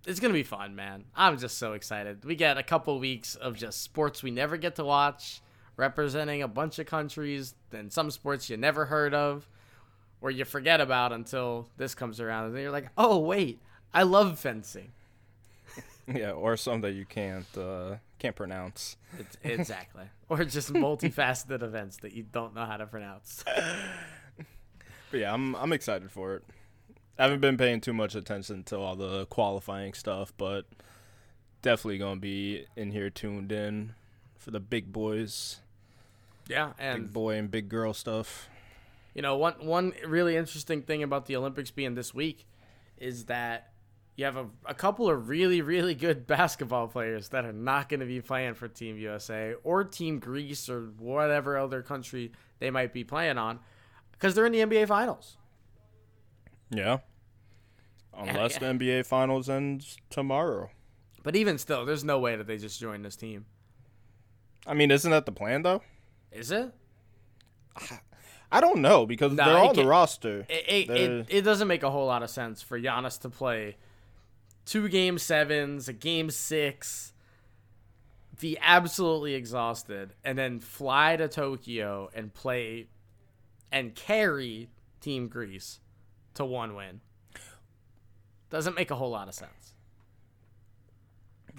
it's 0.06 0.20
gonna 0.20 0.34
be 0.34 0.44
fun, 0.44 0.76
man. 0.76 1.06
I'm 1.16 1.38
just 1.38 1.58
so 1.58 1.74
excited. 1.74 2.26
We 2.26 2.36
get 2.36 2.58
a 2.58 2.64
couple 2.64 3.00
weeks 3.00 3.36
of 3.36 3.56
just 3.56 3.82
sports 3.82 4.22
we 4.22 4.32
never 4.32 4.58
get 4.58 4.76
to 4.76 4.84
watch, 4.84 5.42
representing 5.78 6.42
a 6.42 6.48
bunch 6.48 6.78
of 6.78 6.86
countries, 6.86 7.56
and 7.72 7.92
some 7.92 8.12
sports 8.12 8.50
you 8.50 8.58
never 8.58 8.86
heard 8.86 9.14
of, 9.14 9.48
or 10.22 10.30
you 10.30 10.46
forget 10.46 10.82
about 10.82 11.14
until 11.14 11.70
this 11.78 11.96
comes 11.96 12.20
around, 12.20 12.46
and 12.46 12.56
then 12.56 12.64
you're 12.64 12.72
like, 12.72 12.90
oh 12.98 13.18
wait, 13.18 13.60
I 13.94 14.04
love 14.04 14.40
fencing. 14.40 14.92
Yeah, 16.06 16.32
or 16.32 16.58
some 16.58 16.82
that 16.82 16.92
you 16.92 17.06
can't 17.06 17.48
uh, 17.58 17.96
can't 18.20 18.36
pronounce. 18.36 18.98
It's, 19.18 19.38
exactly. 19.42 20.04
or 20.28 20.44
just 20.44 20.74
multifaceted 20.74 21.64
events 21.64 21.96
that 21.98 22.12
you 22.12 22.24
don't 22.24 22.54
know 22.54 22.66
how 22.66 22.76
to 22.76 22.86
pronounce. 22.86 23.42
But 25.14 25.20
yeah, 25.20 25.32
I'm 25.32 25.56
I'm 25.58 25.72
excited 25.72 26.10
for 26.10 26.38
it. 26.38 26.44
I 27.20 27.24
haven't 27.26 27.40
been 27.40 27.56
paying 27.56 27.82
too 27.82 27.94
much 27.94 28.16
attention 28.16 28.64
to 28.64 28.80
all 28.80 28.96
the 28.96 29.28
qualifying 29.28 29.94
stuff, 29.94 30.34
but 30.40 30.66
definitely 31.62 32.00
gonna 32.00 32.20
be 32.20 32.66
in 32.76 32.90
here 32.90 33.12
tuned 33.12 33.52
in 33.52 33.94
for 34.40 34.50
the 34.50 34.60
big 34.60 34.92
boys, 34.92 35.60
Yeah, 36.50 36.74
and 36.80 37.04
big 37.04 37.14
boy 37.14 37.36
and 37.36 37.52
big 37.52 37.70
girl 37.70 37.94
stuff. 37.94 38.50
you 39.14 39.22
know, 39.22 39.38
one 39.38 39.54
one 39.60 39.94
really 40.04 40.36
interesting 40.36 40.82
thing 40.82 41.04
about 41.04 41.28
the 41.28 41.36
Olympics 41.36 41.70
being 41.70 41.94
this 41.94 42.16
week 42.16 42.48
is 42.98 43.26
that 43.26 43.72
you 44.16 44.26
have 44.26 44.36
a, 44.36 44.48
a 44.66 44.74
couple 44.74 45.12
of 45.12 45.30
really 45.30 45.62
really 45.62 45.94
good 45.94 46.26
basketball 46.36 46.88
players 46.88 47.30
that 47.30 47.46
are 47.46 47.54
not 47.54 47.88
going 47.88 48.00
to 48.00 48.08
be 48.08 48.20
playing 48.20 48.56
for 48.56 48.68
Team 48.68 48.98
USA 48.98 49.54
or 49.64 49.84
Team 49.84 50.18
Greece 50.18 50.70
or 50.70 50.86
whatever 50.98 51.56
other 51.56 51.84
country 51.84 52.32
they 52.58 52.72
might 52.72 52.94
be 52.94 53.04
playing 53.04 53.38
on 53.38 53.60
because 54.24 54.36
they're 54.36 54.46
in 54.46 54.54
the 54.54 54.60
NBA 54.60 54.88
Finals. 54.88 55.36
Yeah. 56.70 57.00
Unless 58.18 58.54
yeah. 58.54 58.72
the 58.72 58.80
NBA 58.80 59.06
Finals 59.06 59.50
ends 59.50 59.98
tomorrow. 60.10 60.70
But 61.24 61.36
even 61.36 61.58
still, 61.58 61.86
there's 61.86 62.06
no 62.06 62.20
way 62.20 62.38
that 62.38 62.48
they 62.48 62.58
just 62.58 62.80
join 62.80 63.02
this 63.02 63.18
team. 63.18 63.46
I 64.66 64.76
mean, 64.76 64.92
isn't 64.92 65.12
that 65.12 65.26
the 65.26 65.34
plan 65.34 65.64
though? 65.64 65.82
Is 66.32 66.52
it? 66.52 66.74
I 68.52 68.62
don't 68.62 68.80
know 68.80 69.06
because 69.06 69.34
No, 69.34 69.44
they're 69.44 69.58
on 69.58 69.76
the 69.76 69.86
roster. 69.86 70.46
It, 70.48 70.90
it, 70.90 70.90
it, 70.90 71.26
it 71.30 71.42
doesn't 71.42 71.68
make 71.68 71.84
a 71.84 71.92
whole 71.92 72.06
lot 72.06 72.24
of 72.24 72.30
sense 72.30 72.62
for 72.62 72.80
Giannis 72.80 73.20
to 73.22 73.30
play 73.30 73.76
two 74.64 74.88
game 74.88 75.18
sevens, 75.18 75.90
a 75.90 75.94
game 75.94 76.30
six, 76.30 77.12
be 78.40 78.58
absolutely 78.62 79.34
exhausted, 79.34 80.14
and 80.24 80.38
then 80.38 80.62
fly 80.62 81.18
to 81.18 81.28
Tokyo 81.28 82.10
and 82.16 82.34
play 82.34 82.88
and 83.74 83.96
carry 83.96 84.70
Team 85.02 85.28
Greece 85.28 85.80
to 86.36 86.46
one 86.46 86.76
win. 86.76 87.02
Doesn't 88.50 88.76
make 88.76 88.92
a 88.92 88.96
whole 88.96 89.10
lot 89.10 89.28
of 89.28 89.34
sense. 89.34 89.74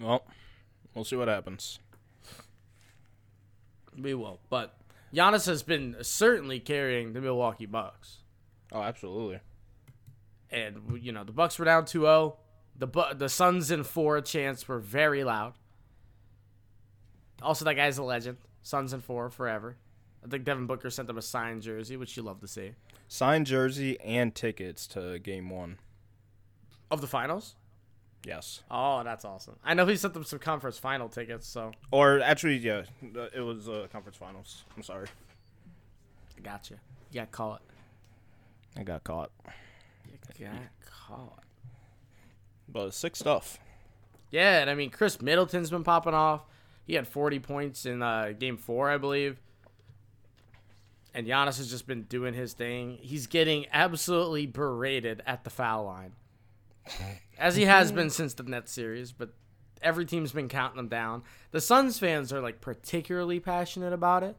Well, 0.01 0.25
we'll 0.95 1.05
see 1.05 1.17
what 1.17 1.29
happens. 1.29 1.81
We 4.01 4.15
will. 4.15 4.41
But 4.49 4.77
Giannis 5.13 5.47
has 5.47 5.63
been 5.65 5.97
certainly 6.03 6.61
carrying 6.61 7.13
the 7.13 7.21
Milwaukee 7.21 7.67
Bucks. 7.67 8.19
Oh, 8.73 8.81
absolutely. 8.83 9.41
and 10.51 10.99
you 11.03 11.13
know 11.13 11.25
the 11.25 11.33
Bucks 11.33 11.59
were 11.59 11.65
down 11.65 11.85
2-0. 11.85 12.37
The 12.77 12.87
Bu- 12.87 13.15
the 13.15 13.29
Suns 13.29 13.71
in 13.71 13.85
four 13.85 14.21
chants 14.21 14.67
were 14.67 14.79
very 14.81 15.23
loud. 15.25 15.55
Also, 17.43 17.65
that 17.65 17.75
guy's 17.75 17.99
a 17.99 18.03
legend. 18.03 18.39
Suns 18.63 18.93
in 18.93 19.01
four 19.01 19.31
forever. 19.31 19.77
I 20.25 20.29
think 20.29 20.45
Devin 20.45 20.67
Booker 20.67 20.91
sent 20.91 21.07
them 21.09 21.19
a 21.19 21.23
signed 21.23 21.63
jersey, 21.63 21.97
which 21.97 22.17
you 22.17 22.23
love 22.23 22.41
to 22.41 22.49
see. 22.49 22.73
Signed 23.09 23.47
jersey 23.47 24.01
and 24.01 24.35
tickets 24.35 24.87
to 24.89 25.19
game 25.19 25.51
one. 25.51 25.79
Of 26.91 27.01
the 27.01 27.07
finals? 27.07 27.57
Yes. 28.25 28.63
Oh, 28.71 29.03
that's 29.05 29.25
awesome. 29.25 29.57
I 29.63 29.75
know 29.75 29.85
he 29.85 29.97
sent 29.97 30.15
them 30.15 30.25
some 30.25 30.39
conference 30.39 30.79
final 30.79 31.09
tickets, 31.11 31.47
so 31.47 31.73
Or 31.91 32.21
actually, 32.21 32.57
yeah, 32.57 32.85
it 33.35 33.41
was 33.41 33.69
uh, 33.69 33.87
conference 33.93 34.17
finals. 34.17 34.65
I'm 34.77 34.83
sorry. 34.83 35.09
I 36.39 36.41
got 36.41 36.71
you. 36.71 36.79
You 37.13 37.21
got 37.21 37.31
caught. 37.31 37.63
I 38.77 38.83
got 38.83 39.05
caught. 39.05 39.31
You 40.39 40.47
got 40.47 40.55
caught. 40.91 41.45
But 42.67 42.95
sick 42.95 43.15
stuff. 43.15 43.59
Yeah, 44.31 44.61
and 44.61 44.71
I 44.71 44.75
mean 44.75 44.91
Khris 44.91 45.21
Middleton's 45.21 45.71
been 45.71 45.85
popping 45.85 46.15
off. 46.15 46.45
He 46.87 46.95
had 46.95 47.07
40 47.07 47.39
points 47.41 47.87
in 47.87 48.03
uh, 48.03 48.33
game 48.39 48.57
four, 48.57 48.91
I 48.91 48.99
believe. 48.99 49.39
And 51.15 51.27
Giannis 51.29 51.59
has 51.59 51.71
just 51.71 51.87
been 51.87 52.03
doing 52.03 52.35
his 52.35 52.55
thing. 52.55 52.99
He's 53.01 53.29
getting 53.29 53.67
absolutely 53.73 54.47
berated 54.47 55.23
at 55.27 55.45
the 55.45 55.51
foul 55.51 55.85
line, 55.85 56.13
as 57.39 57.55
he 57.55 57.67
has 57.67 57.93
been 57.93 58.11
since 58.11 58.35
the 58.35 58.43
Nets 58.43 58.73
series. 58.73 59.13
But 59.13 59.31
every 59.81 60.07
team's 60.07 60.33
been 60.33 60.49
counting 60.49 60.79
him 60.81 60.89
down. 60.89 61.23
The 61.53 61.61
Suns 61.61 62.01
fans 62.01 62.33
are 62.33 62.41
like 62.41 62.61
particularly 62.61 63.39
passionate 63.39 63.93
about 63.93 64.25
it. 64.25 64.37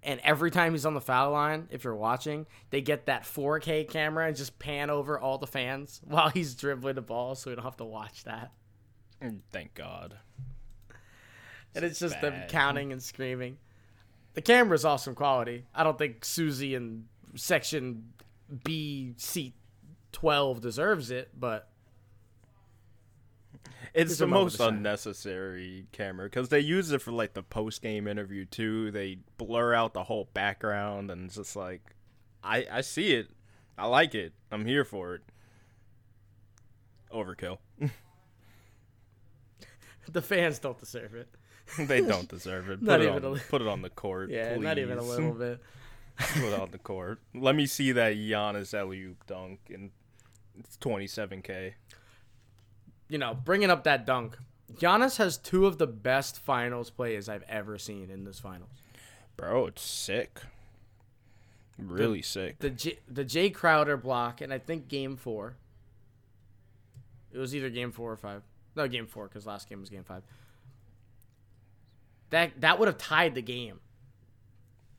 And 0.00 0.20
every 0.22 0.52
time 0.52 0.72
he's 0.72 0.86
on 0.86 0.94
the 0.94 1.00
foul 1.00 1.32
line, 1.32 1.66
if 1.72 1.82
you're 1.82 1.96
watching, 1.96 2.46
they 2.70 2.80
get 2.80 3.06
that 3.06 3.24
4K 3.24 3.88
camera 3.88 4.28
and 4.28 4.36
just 4.36 4.60
pan 4.60 4.90
over 4.90 5.18
all 5.18 5.38
the 5.38 5.46
fans 5.48 6.00
while 6.06 6.28
he's 6.28 6.54
dribbling 6.54 6.94
the 6.94 7.02
ball, 7.02 7.34
so 7.34 7.50
we 7.50 7.56
don't 7.56 7.64
have 7.64 7.76
to 7.78 7.84
watch 7.84 8.22
that. 8.22 8.52
Mm, 9.20 9.40
Thank 9.50 9.74
God. 9.74 10.14
and 11.74 11.84
it's 11.84 11.98
just 11.98 12.20
them 12.20 12.34
counting 12.48 12.92
and 12.92 13.02
screaming. 13.02 13.58
The 14.38 14.42
camera's 14.42 14.84
awesome 14.84 15.16
quality. 15.16 15.64
I 15.74 15.82
don't 15.82 15.98
think 15.98 16.24
Susie 16.24 16.76
in 16.76 17.06
section 17.34 18.12
B 18.62 19.14
seat 19.16 19.54
12 20.12 20.60
deserves 20.60 21.10
it, 21.10 21.30
but 21.36 21.68
It's 23.92 24.12
It's 24.12 24.20
the 24.20 24.28
most 24.28 24.60
unnecessary 24.60 25.86
camera 25.90 26.26
because 26.26 26.50
they 26.50 26.60
use 26.60 26.92
it 26.92 27.02
for 27.02 27.10
like 27.10 27.34
the 27.34 27.42
post 27.42 27.82
game 27.82 28.06
interview 28.06 28.44
too. 28.44 28.92
They 28.92 29.18
blur 29.38 29.74
out 29.74 29.92
the 29.92 30.04
whole 30.04 30.28
background 30.34 31.10
and 31.10 31.24
it's 31.24 31.34
just 31.34 31.56
like, 31.56 31.96
I 32.44 32.64
I 32.70 32.80
see 32.82 33.14
it, 33.14 33.30
I 33.76 33.88
like 33.88 34.14
it, 34.14 34.34
I'm 34.52 34.66
here 34.66 34.84
for 34.84 35.16
it. 35.16 35.22
Overkill. 37.12 37.58
the 40.08 40.22
fans 40.22 40.60
don't 40.60 40.78
deserve 40.78 41.16
it. 41.16 41.28
they 41.78 42.00
don't 42.00 42.28
deserve 42.28 42.70
it. 42.70 42.80
Put, 42.80 42.82
Not 42.82 43.00
it, 43.00 43.04
even 43.04 43.16
on, 43.16 43.24
a 43.24 43.28
li- 43.30 43.40
put 43.48 43.62
it 43.62 43.68
on 43.68 43.82
the 43.82 43.90
court. 43.90 44.30
Yeah, 44.30 44.56
not 44.56 44.78
even 44.78 44.98
a 44.98 45.02
little 45.02 45.32
bit. 45.32 45.60
Put 46.18 46.44
it 46.44 46.60
on 46.60 46.70
the 46.70 46.78
court. 46.78 47.20
Let 47.34 47.54
me 47.54 47.66
see 47.66 47.92
that 47.92 48.14
Giannis 48.16 48.74
alley 48.74 49.14
dunk 49.26 49.60
and 49.72 49.90
it's 50.58 50.76
27k. 50.78 51.74
You 53.08 53.18
know, 53.18 53.34
bringing 53.34 53.70
up 53.70 53.84
that 53.84 54.04
dunk. 54.04 54.36
Giannis 54.74 55.16
has 55.16 55.38
two 55.38 55.66
of 55.66 55.78
the 55.78 55.86
best 55.86 56.38
finals 56.38 56.90
plays 56.90 57.28
I've 57.28 57.44
ever 57.48 57.78
seen 57.78 58.10
in 58.10 58.24
this 58.24 58.38
finals. 58.38 58.70
Bro, 59.36 59.66
it's 59.66 59.82
sick. 59.82 60.40
Really 61.78 62.22
sick. 62.22 62.58
The 62.58 62.70
J- 62.70 62.98
the 63.08 63.24
Jae 63.24 63.54
Crowder 63.54 63.96
block, 63.96 64.40
and 64.40 64.52
I 64.52 64.58
think 64.58 64.88
game 64.88 65.16
four. 65.16 65.54
It 67.32 67.38
was 67.38 67.54
either 67.54 67.70
game 67.70 67.92
four 67.92 68.10
or 68.10 68.16
five. 68.16 68.42
No, 68.74 68.88
game 68.88 69.06
four 69.06 69.28
because 69.28 69.46
last 69.46 69.68
game 69.68 69.80
was 69.80 69.88
game 69.88 70.02
five. 70.02 70.22
That 72.30 72.60
that 72.60 72.78
would 72.78 72.88
have 72.88 72.98
tied 72.98 73.34
the 73.34 73.42
game. 73.42 73.80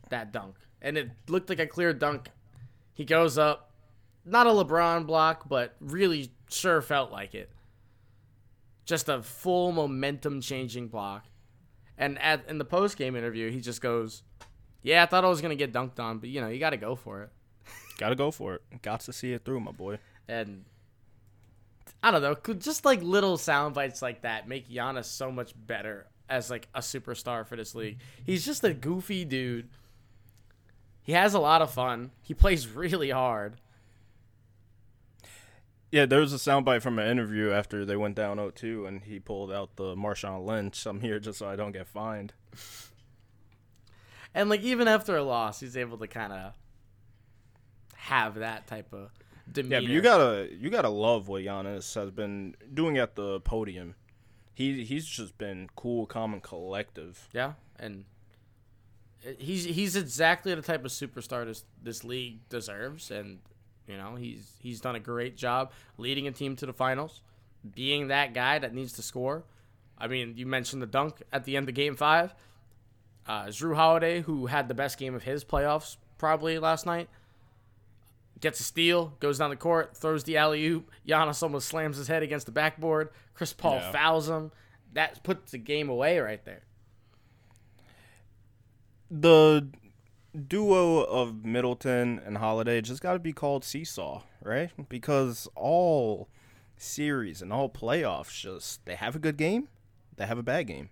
That 0.10 0.32
dunk, 0.32 0.56
and 0.82 0.98
it 0.98 1.12
looked 1.28 1.50
like 1.50 1.60
a 1.60 1.68
clear 1.68 1.94
dunk. 1.94 2.30
He 2.94 3.06
goes 3.06 3.38
up, 3.38 3.72
not 4.26 4.48
a 4.48 4.50
LeBron 4.50 5.06
block, 5.06 5.48
but 5.48 5.76
really 5.80 6.32
sure 6.50 6.82
felt 6.82 7.12
like 7.12 7.36
it. 7.36 7.52
Just 8.86 9.08
a 9.08 9.22
full 9.22 9.72
momentum 9.72 10.42
changing 10.42 10.88
block. 10.88 11.26
And 11.98 12.18
at 12.20 12.50
in 12.50 12.58
the 12.58 12.66
post 12.66 12.98
game 12.98 13.16
interview, 13.16 13.52
he 13.52 13.62
just 13.62 13.82
goes, 13.82 14.24
"Yeah, 14.82 15.04
I 15.04 15.06
thought 15.06 15.24
I 15.24 15.30
was 15.30 15.42
gonna 15.42 15.56
get 15.56 15.72
dunked 15.72 16.00
on, 16.00 16.18
but 16.18 16.30
you 16.30 16.42
know, 16.42 16.48
you 16.48 16.60
got 16.60 16.72
to 16.72 16.78
go 16.78 16.96
for 16.96 17.24
it." 17.24 17.30
Gotta 18.00 18.16
go 18.16 18.32
for 18.32 18.56
it. 18.56 18.82
Got 18.82 19.02
to 19.02 19.14
see 19.14 19.34
it 19.34 19.44
through, 19.44 19.60
my 19.60 19.72
boy. 19.72 20.00
and 20.28 20.64
I 22.02 22.12
don't 22.12 22.22
know, 22.22 22.34
could 22.34 22.62
just 22.62 22.86
like 22.86 23.02
little 23.04 23.38
sound 23.38 23.76
bites 23.76 24.02
like 24.02 24.22
that 24.22 24.48
make 24.48 24.70
Giannis 24.70 25.06
so 25.06 25.32
much 25.32 25.54
better 25.56 26.08
as 26.30 26.50
like 26.50 26.68
a 26.74 26.80
superstar 26.80 27.46
for 27.46 27.56
this 27.56 27.76
league. 27.76 28.00
He's 28.24 28.46
just 28.46 28.64
a 28.64 28.74
goofy 28.74 29.26
dude. 29.26 29.70
He 31.02 31.14
has 31.14 31.34
a 31.34 31.40
lot 31.40 31.62
of 31.62 31.72
fun. 31.72 32.12
He 32.22 32.34
plays 32.34 32.68
really 32.68 33.10
hard. 33.10 33.56
Yeah, 35.92 36.06
there 36.06 36.20
was 36.20 36.34
a 36.34 36.38
soundbite 36.38 36.84
from 36.84 37.00
an 37.00 37.10
interview 37.10 37.50
after 37.50 37.84
they 37.84 37.96
went 37.96 38.16
down 38.16 38.38
0-2, 38.38 38.88
and 38.88 39.04
he 39.04 39.20
pulled 39.20 39.52
out 39.52 39.76
the 39.76 39.96
Marshawn 39.96 40.46
Lynch. 40.46 40.86
I'm 40.86 41.02
here 41.02 41.20
just 41.20 41.40
so 41.40 41.50
I 41.50 41.56
don't 41.56 41.72
get 41.72 41.88
fined. 41.88 42.34
And 44.36 44.50
like 44.50 44.62
even 44.62 44.88
after 44.88 45.18
a 45.18 45.24
loss, 45.24 45.60
he's 45.60 45.76
able 45.76 45.98
to 45.98 46.08
kind 46.08 46.32
of 46.32 46.54
have 47.96 48.36
that 48.36 48.68
type 48.68 48.94
of 48.94 49.10
demeanor. 49.52 49.76
Yeah, 49.78 49.88
but 49.88 49.90
you 49.90 50.02
gotta 50.02 50.50
you 50.52 50.70
gotta 50.70 50.90
love 50.90 51.28
what 51.28 51.42
Giannis 51.42 51.96
has 51.96 52.12
been 52.12 52.56
doing 52.72 53.00
at 53.00 53.16
the 53.16 53.40
podium. 53.40 53.96
He 54.60 54.84
he's 54.84 55.06
just 55.06 55.38
been 55.38 55.70
cool, 55.78 56.06
calm, 56.06 56.34
and 56.34 56.44
collective. 56.44 57.30
Yeah, 57.32 57.54
and 57.80 58.04
he's 59.38 59.64
he's 59.64 59.96
exactly 59.96 60.54
the 60.54 60.62
type 60.62 60.84
of 60.84 60.92
superstar 60.92 61.46
this 61.46 61.64
this 61.82 62.04
league 62.04 62.40
deserves, 62.50 63.10
and 63.10 63.40
you 63.88 63.96
know 63.96 64.16
he's 64.16 64.52
he's 64.60 64.82
done 64.82 64.98
a 64.98 65.00
great 65.00 65.38
job 65.38 65.72
leading 65.98 66.28
a 66.28 66.34
team 66.34 66.58
to 66.58 66.66
the 66.66 66.74
finals, 66.74 67.22
being 67.74 68.10
that 68.10 68.34
guy 68.34 68.60
that 68.60 68.74
needs 68.74 68.92
to 68.92 69.02
score. 69.02 69.46
I 69.98 70.08
mean, 70.08 70.34
you 70.36 70.46
mentioned 70.46 70.82
the 70.82 70.88
dunk 70.88 71.24
at 71.32 71.46
the 71.46 71.56
end 71.56 71.70
of 71.70 71.76
Game 71.76 71.96
Five. 71.96 72.36
Uh, 73.26 73.46
Jrue 73.46 73.78
Holiday, 73.78 74.20
who 74.20 74.48
had 74.48 74.68
the 74.68 74.74
best 74.74 74.98
game 74.98 75.16
of 75.16 75.24
his 75.24 75.46
playoffs 75.46 75.96
probably 76.18 76.60
last 76.60 76.86
night, 76.86 77.08
gets 78.42 78.60
a 78.60 78.64
steal, 78.64 79.16
goes 79.20 79.38
down 79.40 79.50
the 79.50 79.56
court, 79.56 79.96
throws 79.98 80.24
the 80.24 80.38
alley 80.38 80.66
oop. 80.66 80.90
Giannis 81.08 81.44
almost 81.44 81.68
slams 81.68 81.98
his 81.98 82.08
head 82.08 82.24
against 82.24 82.46
the 82.46 82.52
backboard. 82.52 83.10
Chris 83.34 83.54
Paul 83.54 83.76
Yeah. 83.76 83.92
fouls 83.92 84.30
him. 84.30 84.52
That 84.94 85.24
puts 85.24 85.52
the 85.52 85.58
game 85.58 85.90
away 85.90 86.20
right 86.20 86.44
there. 86.46 86.64
The 89.12 89.68
duo 90.48 91.00
of 91.04 91.44
Middleton 91.44 92.20
and 92.24 92.38
Holiday 92.38 92.82
just 92.82 93.02
got 93.02 93.14
to 93.14 93.20
be 93.20 93.34
called 93.34 93.64
seesaw, 93.66 94.22
right? 94.44 94.70
Because 94.90 95.48
all 95.56 96.30
series 96.78 97.42
and 97.42 97.52
all 97.52 97.70
playoffs 97.70 98.40
just 98.40 98.86
they 98.86 98.96
have 98.96 99.16
a 99.16 99.20
good 99.20 99.36
game, 99.38 99.68
they 100.16 100.26
have 100.26 100.38
a 100.38 100.44
bad 100.44 100.68
game. 100.68 100.90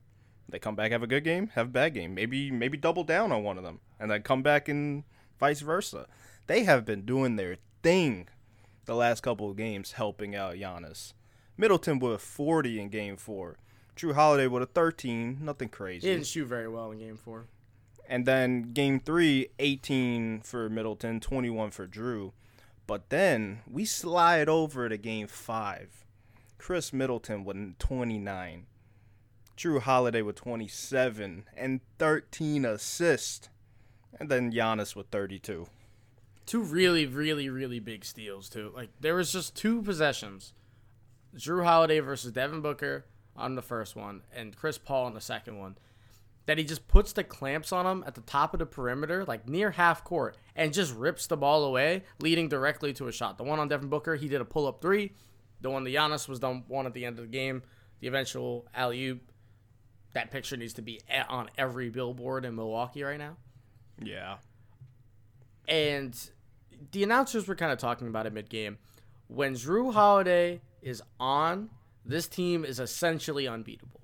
They 0.50 0.60
come 0.60 0.76
back 0.76 0.92
have 0.92 1.04
a 1.04 1.08
good 1.08 1.24
game, 1.24 1.48
have 1.56 1.68
a 1.68 1.72
bad 1.72 1.94
game. 1.94 2.14
Maybe 2.16 2.50
maybe 2.52 2.78
double 2.78 3.04
down 3.04 3.32
on 3.32 3.44
one 3.44 3.58
of 3.58 3.64
them 3.64 3.80
and 4.00 4.10
then 4.10 4.24
come 4.24 4.42
back 4.42 4.68
and 4.68 5.04
vice 5.40 5.60
versa. 5.62 6.08
They 6.48 6.64
have 6.64 6.86
been 6.86 7.02
doing 7.04 7.36
their 7.36 7.58
thing 7.84 8.30
the 8.86 8.96
last 8.96 9.22
couple 9.22 9.52
of 9.52 9.58
games 9.58 9.94
helping 9.94 10.36
out 10.36 10.56
Giannis. 10.56 11.14
Middleton 11.58 12.00
with 12.00 12.22
40 12.22 12.80
in 12.80 12.90
game 12.90 13.18
4. 13.18 13.58
Jrue 13.98 14.14
Holiday 14.14 14.48
with 14.48 14.64
a 14.64 14.68
13, 14.68 15.40
nothing 15.42 15.70
crazy. 15.70 16.08
He 16.08 16.14
didn't 16.14 16.28
shoot 16.28 16.46
very 16.46 16.68
well 16.68 16.92
in 16.92 17.00
game 17.00 17.18
four. 17.18 17.48
And 18.08 18.26
then 18.26 18.72
game 18.72 19.00
three, 19.00 19.48
18 19.58 20.42
for 20.42 20.70
Middleton, 20.70 21.20
21 21.20 21.72
for 21.72 21.88
Jrue. 21.88 22.32
But 22.86 23.10
then 23.10 23.62
we 23.70 23.86
slide 23.86 24.48
over 24.48 24.88
to 24.88 24.98
game 24.98 25.28
five. 25.28 26.06
Khris 26.60 26.94
Middleton 26.94 27.44
with 27.44 27.78
29. 27.80 28.68
Jrue 29.58 29.82
Holiday 29.82 30.22
with 30.22 30.36
27 30.36 31.46
and 31.58 31.82
13 31.98 32.66
assists. 32.66 33.50
And 34.20 34.30
then 34.30 34.54
Giannis 34.54 34.96
with 34.96 35.08
32. 35.08 35.68
Two 36.48 36.64
really, 36.64 37.06
really, 37.06 37.50
really 37.50 37.80
big 37.80 38.04
steals 38.04 38.50
too. 38.50 38.72
Like 38.76 38.90
there 39.00 39.14
was 39.14 39.32
just 39.32 39.56
two 39.56 39.84
possessions. 39.84 40.54
Jrue 41.36 41.64
Holiday 41.64 42.00
versus 42.00 42.32
Devin 42.32 42.62
Booker 42.62 43.06
on 43.36 43.54
the 43.54 43.62
first 43.62 43.96
one, 43.96 44.24
and 44.36 44.56
Chris 44.56 44.80
Paul 44.80 45.06
on 45.06 45.14
the 45.14 45.22
second 45.22 45.60
one. 45.60 45.78
That 46.48 46.58
he 46.58 46.64
just 46.64 46.88
puts 46.88 47.12
the 47.12 47.26
clamps 47.26 47.74
on 47.74 47.86
him 47.86 48.04
at 48.08 48.16
the 48.16 48.22
top 48.22 48.54
of 48.54 48.60
the 48.60 48.66
perimeter, 48.66 49.26
like 49.26 49.48
near 49.50 49.72
half 49.72 50.06
court, 50.06 50.38
and 50.56 50.74
just 50.74 50.96
rips 50.96 51.28
the 51.28 51.36
ball 51.36 51.66
away, 51.66 52.04
leading 52.22 52.48
directly 52.48 52.94
to 52.94 53.08
a 53.10 53.12
shot. 53.12 53.38
The 53.38 53.44
one 53.44 53.60
on 53.60 53.68
Devin 53.68 53.90
Booker, 53.90 54.16
he 54.16 54.30
did 54.30 54.40
a 54.40 54.46
pull 54.46 54.66
up 54.66 54.82
three. 54.82 55.12
The 55.60 55.70
one 55.70 55.84
to 55.84 55.92
Giannis 55.92 56.30
was 56.30 56.40
done 56.40 56.64
one 56.70 56.86
at 56.86 56.94
the 56.94 57.04
end 57.04 57.20
of 57.20 57.26
the 57.26 57.32
game. 57.32 57.64
The 58.00 58.08
eventual 58.08 58.66
alley 58.74 59.04
oop. 59.08 59.30
That 60.14 60.32
picture 60.32 60.56
needs 60.56 60.74
to 60.76 60.82
be 60.82 61.02
on 61.28 61.50
every 61.58 61.90
billboard 61.90 62.46
in 62.46 62.56
Milwaukee 62.56 63.04
right 63.04 63.20
now. 63.20 63.36
Yeah. 64.02 64.38
and 65.68 66.18
the 66.92 67.04
announcers 67.04 67.48
were 67.48 67.56
kind 67.56 67.72
of 67.72 67.78
talking 67.80 68.08
about 68.08 68.26
it 68.26 68.34
mid 68.34 68.50
game. 68.50 68.78
When 69.28 69.54
Jrue 69.56 69.94
Holiday 69.94 70.62
is 70.82 71.02
on, 71.20 71.70
this 72.06 72.28
team 72.28 72.64
is 72.64 72.80
essentially 72.80 73.48
unbeatable 73.48 74.00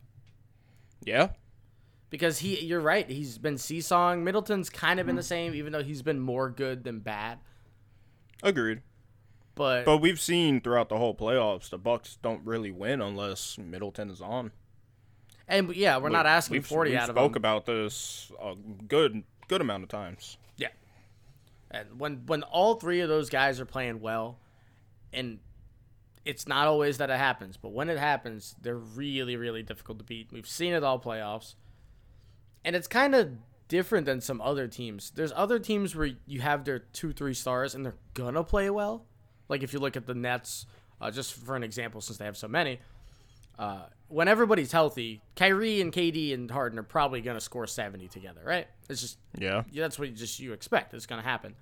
Yeah. 1.03 1.29
because 2.09 2.39
he. 2.39 2.59
You're 2.65 2.81
right. 2.81 3.09
He's 3.09 3.37
been 3.37 3.57
seesawing. 3.57 4.23
Middleton's 4.23 4.69
kind 4.69 4.99
of 4.99 5.05
been 5.05 5.15
the 5.15 5.23
same, 5.23 5.53
even 5.55 5.71
though 5.71 5.83
he's 5.83 6.01
been 6.01 6.19
more 6.19 6.49
good 6.49 6.83
than 6.83 6.99
bad. 6.99 7.39
Agreed. 8.41 8.81
But, 9.55 9.85
But 9.85 9.99
we've 9.99 10.19
seen 10.19 10.59
throughout 10.61 10.89
the 10.89 10.97
whole 10.97 11.13
playoffs, 11.15 11.69
the 11.69 11.77
Bucks 11.77 12.17
don't 12.21 12.43
really 12.43 12.71
win 12.71 13.01
unless 13.01 13.57
Middleton 13.59 14.09
is 14.09 14.19
on. 14.19 14.51
and 15.47 15.73
yeah, 15.75 15.97
we're 15.99 16.09
not 16.09 16.25
asking 16.25 16.53
we've, 16.55 16.65
forty 16.65 16.91
we've 16.91 16.99
out 16.99 17.09
of 17.09 17.15
spoke 17.15 17.35
about 17.35 17.65
this 17.67 18.31
a 18.41 18.55
good 18.87 19.23
good 19.47 19.61
amount 19.61 19.83
of 19.83 19.89
times. 19.89 20.37
Yeah. 20.57 20.69
And 21.73 21.99
when 21.99 22.21
when 22.27 22.43
all 22.43 22.75
three 22.75 23.01
of 23.01 23.09
those 23.09 23.29
guys 23.29 23.59
are 23.59 23.65
playing 23.65 23.99
well, 23.99 24.39
and 25.11 25.39
it's 26.23 26.47
not 26.47 26.67
always 26.67 26.99
that 26.99 27.09
it 27.09 27.17
happens, 27.17 27.57
but 27.57 27.73
when 27.73 27.89
it 27.89 27.97
happens, 27.97 28.55
they're 28.61 28.77
really 28.77 29.35
really 29.35 29.63
difficult 29.63 29.97
to 29.97 30.05
beat. 30.05 30.31
We've 30.31 30.47
seen 30.47 30.73
it 30.73 30.83
all 30.83 30.99
playoffs, 30.99 31.55
and 32.63 32.75
it's 32.75 32.87
kind 32.87 33.15
of 33.15 33.31
different 33.67 34.05
than 34.05 34.21
some 34.21 34.39
other 34.39 34.67
teams. 34.67 35.11
There's 35.15 35.33
other 35.35 35.57
teams 35.57 35.95
where 35.95 36.11
you 36.27 36.41
have 36.41 36.63
their 36.63 36.79
two 36.79 37.11
three 37.11 37.33
stars 37.33 37.73
and 37.73 37.83
they're 37.83 37.95
gonna 38.13 38.43
play 38.43 38.69
well. 38.69 39.07
Like 39.49 39.63
if 39.63 39.73
you 39.73 39.79
look 39.79 39.97
at 39.97 40.05
the 40.05 40.13
Nets, 40.13 40.67
uh, 41.01 41.09
just 41.09 41.33
for 41.33 41.55
an 41.55 41.63
example, 41.63 41.99
since 41.99 42.19
they 42.19 42.25
have 42.25 42.37
so 42.37 42.47
many. 42.47 42.79
Uh, 43.57 43.83
when 44.07 44.27
everybody's 44.27 44.71
healthy, 44.71 45.21
Kyrie 45.35 45.81
and 45.81 45.91
KD 45.91 46.33
and 46.33 46.49
Harden 46.49 46.77
are 46.79 46.83
probably 46.83 47.21
gonna 47.21 47.41
score 47.41 47.67
seventy 47.67 48.07
together, 48.07 48.41
right? 48.45 48.67
It's 48.89 49.01
just 49.01 49.17
Yeah. 49.37 49.63
yeah, 49.71 49.83
that's 49.83 49.97
what 49.99 50.09
you 50.09 50.13
just 50.15 50.39
you 50.39 50.53
expect. 50.53 50.93
It's 50.93 51.05
gonna 51.05 51.21
happen. 51.21 51.55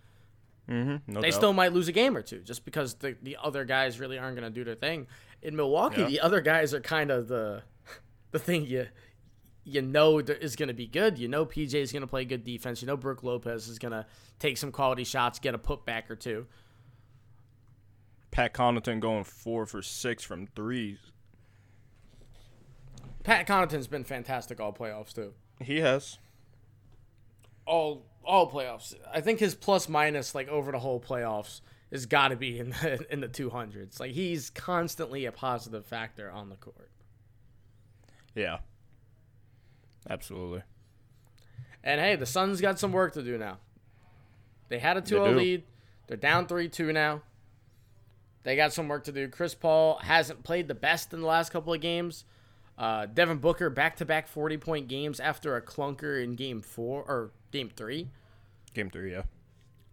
Mm-hmm. 0.70 1.12
No 1.12 1.22
They 1.22 1.30
doubt. 1.32 1.36
still 1.38 1.54
might 1.54 1.74
lose 1.74 1.88
a 1.88 1.92
game 1.92 2.16
or 2.16 2.22
two 2.22 2.40
just 2.40 2.66
because 2.66 2.94
the 2.96 3.16
the 3.22 3.38
other 3.42 3.66
guys 3.66 4.00
really 4.00 4.18
aren't 4.18 4.36
gonna 4.36 4.50
do 4.50 4.64
their 4.64 4.76
thing. 4.76 5.08
In 5.42 5.56
Milwaukee, 5.56 6.02
Yeah. 6.02 6.08
the 6.08 6.20
other 6.22 6.40
guys 6.42 6.74
are 6.74 6.82
kind 6.82 7.12
of 7.12 7.28
the 7.28 7.64
the 8.32 8.40
thing 8.40 8.66
you 8.66 8.88
you 9.64 9.82
know 9.82 10.18
is 10.20 10.56
going 10.56 10.70
to 10.70 10.74
be 10.74 10.88
good. 10.88 11.20
You 11.20 11.28
know 11.28 11.46
PJ 11.46 11.76
is 11.76 11.92
going 11.92 12.02
to 12.02 12.08
play 12.08 12.26
good 12.26 12.44
defense. 12.44 12.82
You 12.82 12.88
know 12.88 12.98
Brook 12.98 13.22
Lopez 13.22 13.68
is 13.68 13.78
going 13.78 13.92
to 13.92 14.08
take 14.40 14.58
some 14.58 14.72
quality 14.72 15.04
shots, 15.04 15.38
get 15.38 15.54
a 15.54 15.60
putback 15.60 16.10
or 16.10 16.16
two. 16.16 16.48
Pat 18.32 18.54
Connaughton 18.56 19.00
going 19.00 19.24
four 19.24 19.66
for 19.68 19.82
six 19.84 20.24
from 20.24 20.48
threes. 20.48 20.98
Pat 23.24 23.48
Connaughton's 23.48 23.88
been 23.88 24.04
fantastic 24.04 24.60
all 24.60 24.74
playoffs 24.74 25.14
too. 25.14 25.34
He 25.60 25.80
has. 25.80 26.18
All 27.66 28.06
all 28.24 28.50
playoffs. 28.50 28.96
I 29.14 29.22
think 29.22 29.40
his 29.40 29.56
plus 29.56 29.90
minus 29.90 30.34
like 30.36 30.48
over 30.48 30.72
the 30.72 30.80
whole 30.80 31.00
playoffs 31.00 31.62
has 31.92 32.06
got 32.06 32.30
to 32.30 32.36
be 32.36 32.60
in 32.60 32.70
the 32.70 33.06
in 33.12 33.22
the 33.22 33.28
200s. 33.28 34.00
Like 34.00 34.12
he's 34.12 34.50
constantly 34.50 35.26
a 35.26 35.32
positive 35.32 35.86
factor 35.86 36.32
on 36.32 36.50
the 36.50 36.56
court. 36.56 36.90
Yeah. 38.36 38.60
Absolutely. 40.10 40.64
And 41.84 42.00
hey, 42.00 42.16
the 42.16 42.26
Suns 42.26 42.62
got 42.62 42.80
some 42.80 42.92
work 42.92 43.14
to 43.14 43.24
do 43.24 43.38
now. 43.38 43.58
They 44.70 44.80
had 44.80 44.98
a 44.98 45.02
2 45.02 45.08
0 45.08 45.32
do. 45.32 45.38
lead. 45.38 45.64
They're 46.08 46.18
down 46.18 46.48
3 46.48 46.70
2 46.70 46.94
now. 46.94 47.22
They 48.44 48.56
got 48.56 48.74
some 48.74 48.88
work 48.88 49.04
to 49.04 49.12
do. 49.12 49.28
Chris 49.28 49.54
Paul 49.54 50.00
hasn't 50.02 50.44
played 50.44 50.68
the 50.68 50.76
best 50.76 51.14
in 51.14 51.22
the 51.22 51.28
last 51.28 51.52
couple 51.52 51.74
of 51.74 51.82
games. 51.82 52.26
Uh, 52.82 53.06
Devin 53.06 53.38
Booker 53.38 53.70
back 53.70 53.98
to 53.98 54.06
back 54.06 54.28
40 54.28 54.58
point 54.58 54.88
games 54.88 55.20
after 55.20 55.56
a 55.56 55.62
clunker 55.62 56.22
in 56.22 56.34
game 56.36 56.64
four 56.64 57.04
or 57.04 57.30
game 57.52 57.70
three. 57.70 58.10
Game 58.74 58.90
three, 58.90 59.12
yeah. 59.12 59.22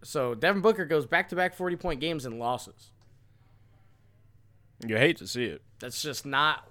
So 0.03 0.33
Devin 0.33 0.63
Booker 0.63 0.85
goes 0.85 1.05
back 1.05 1.29
to 1.29 1.35
back 1.35 1.53
40 1.53 1.75
point 1.75 1.99
games 2.01 2.25
and 2.25 2.39
losses. 2.39 2.89
You 4.87 4.97
hate 4.97 5.17
to 5.17 5.27
see 5.27 5.43
it. 5.43 5.61
That's 5.77 6.01
just 6.01 6.25
not 6.25 6.67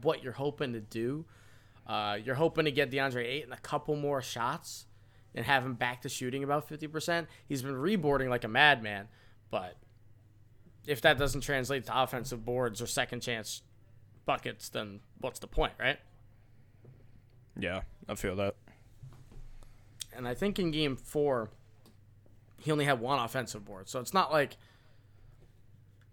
what 0.00 0.24
you're 0.24 0.32
hoping 0.32 0.72
to 0.72 0.80
do. 0.80 1.26
Uh, 1.86 2.16
you're 2.24 2.36
hoping 2.36 2.64
to 2.64 2.70
get 2.70 2.90
DeAndre 2.90 3.26
Ayton 3.26 3.52
a 3.52 3.58
couple 3.58 3.94
more 3.94 4.22
shots 4.22 4.86
and 5.34 5.44
have 5.44 5.66
him 5.66 5.74
back 5.74 6.00
to 6.02 6.08
shooting 6.08 6.44
about 6.44 6.66
50%. 6.66 7.26
He's 7.46 7.60
been 7.60 7.74
reboarding 7.74 8.30
like 8.30 8.44
a 8.44 8.48
madman, 8.48 9.08
but 9.50 9.76
if 10.86 11.02
that 11.02 11.18
doesn't 11.18 11.42
translate 11.42 11.84
to 11.86 12.02
offensive 12.02 12.42
boards 12.42 12.80
or 12.80 12.86
second 12.86 13.20
chance 13.20 13.60
buckets, 14.26 14.68
then 14.68 15.00
what's 15.20 15.38
the 15.38 15.46
point, 15.46 15.72
right? 15.78 15.98
Yeah, 17.58 17.82
I 18.08 18.14
feel 18.14 18.36
that. 18.36 18.56
And 20.14 20.26
I 20.26 20.34
think 20.34 20.58
in 20.58 20.70
game 20.70 20.96
four, 20.96 21.50
he 22.60 22.70
only 22.70 22.84
had 22.84 23.00
one 23.00 23.18
offensive 23.18 23.64
board. 23.64 23.88
So 23.88 24.00
it's 24.00 24.14
not 24.14 24.32
like 24.32 24.56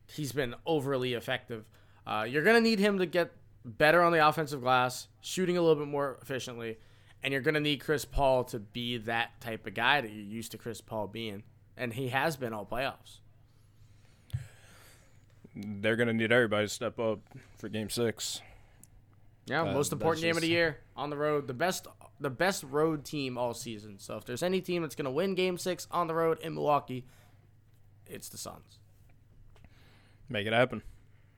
he's 0.07 0.31
been 0.31 0.55
overly 0.65 1.13
effective. 1.13 1.65
Uh, 2.05 2.25
you're 2.29 2.43
going 2.43 2.55
to 2.55 2.61
need 2.61 2.79
him 2.79 2.99
to 2.99 3.05
get 3.05 3.31
better 3.65 4.01
on 4.01 4.11
the 4.11 4.25
offensive 4.25 4.61
glass, 4.61 5.07
shooting 5.21 5.57
a 5.57 5.61
little 5.61 5.77
bit 5.77 5.87
more 5.87 6.19
efficiently. 6.21 6.77
And 7.23 7.31
you're 7.31 7.41
going 7.41 7.53
to 7.53 7.61
need 7.61 7.77
Chris 7.77 8.03
Paul 8.03 8.43
to 8.45 8.59
be 8.59 8.97
that 8.97 9.39
type 9.39 9.65
of 9.65 9.73
guy 9.73 10.01
that 10.01 10.11
you're 10.11 10.23
used 10.23 10.51
to 10.51 10.57
Chris 10.57 10.81
Paul 10.81 11.07
being. 11.07 11.43
And 11.77 11.93
he 11.93 12.09
has 12.09 12.35
been 12.35 12.53
all 12.53 12.65
playoffs. 12.65 13.19
They're 15.55 15.95
gonna 15.95 16.13
need 16.13 16.31
everybody 16.31 16.65
to 16.67 16.73
step 16.73 16.99
up 16.99 17.19
for 17.57 17.69
game 17.69 17.89
six. 17.89 18.41
Yeah, 19.45 19.61
Uh, 19.63 19.73
most 19.73 19.91
important 19.91 20.21
game 20.23 20.35
of 20.35 20.41
the 20.41 20.47
year 20.47 20.79
on 20.95 21.09
the 21.09 21.17
road. 21.17 21.47
The 21.47 21.53
best, 21.53 21.87
the 22.19 22.29
best 22.29 22.63
road 22.63 23.03
team 23.03 23.37
all 23.37 23.53
season. 23.53 23.99
So 23.99 24.15
if 24.17 24.25
there's 24.25 24.41
any 24.41 24.61
team 24.61 24.81
that's 24.83 24.95
going 24.95 25.03
to 25.05 25.11
win 25.11 25.35
Game 25.35 25.57
Six 25.57 25.85
on 25.91 26.07
the 26.07 26.13
road 26.13 26.39
in 26.39 26.53
Milwaukee, 26.53 27.05
it's 28.07 28.29
the 28.29 28.37
Suns. 28.37 28.79
Make 30.29 30.47
it 30.47 30.53
happen. 30.53 30.81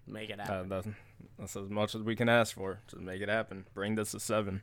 Make 0.05 0.29
it 0.29 0.39
happen. 0.39 0.71
Uh, 0.71 0.75
that's, 0.81 0.87
that's 1.39 1.55
as 1.55 1.69
much 1.71 1.95
as 1.95 2.03
we 2.03 2.15
can 2.15 2.29
ask 2.29 2.53
for. 2.55 2.79
Just 2.87 3.01
make 3.01 3.21
it 3.21 3.29
happen. 3.29 3.65
Bring 3.73 3.95
this 3.95 4.11
to 4.11 4.19
seven. 4.19 4.61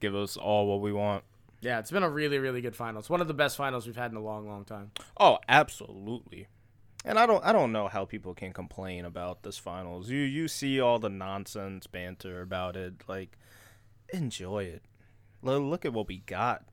Give 0.00 0.14
us 0.14 0.36
all 0.36 0.66
what 0.66 0.82
we 0.82 0.92
want. 0.92 1.24
Yeah, 1.62 1.78
it's 1.78 1.90
been 1.90 2.02
a 2.02 2.10
really, 2.10 2.38
really 2.38 2.60
good 2.60 2.76
finals. 2.76 3.08
One 3.08 3.22
of 3.22 3.28
the 3.28 3.34
best 3.34 3.56
finals 3.56 3.86
we've 3.86 3.96
had 3.96 4.10
in 4.10 4.18
a 4.18 4.22
long, 4.22 4.46
long 4.46 4.66
time. 4.66 4.90
Oh, 5.18 5.38
absolutely. 5.48 6.48
And 7.04 7.18
I 7.18 7.26
don't 7.26 7.44
I 7.44 7.52
don't 7.52 7.72
know 7.72 7.88
how 7.88 8.04
people 8.04 8.34
can 8.34 8.52
complain 8.52 9.04
about 9.04 9.42
this 9.42 9.58
finals. 9.58 10.08
You 10.08 10.20
you 10.20 10.48
see 10.48 10.80
all 10.80 10.98
the 10.98 11.08
nonsense 11.08 11.86
banter 11.86 12.40
about 12.40 12.76
it. 12.76 13.02
Like 13.08 13.36
enjoy 14.12 14.64
it. 14.64 14.82
Look 15.42 15.84
at 15.84 15.92
what 15.92 16.06
we 16.06 16.18
got. 16.18 16.64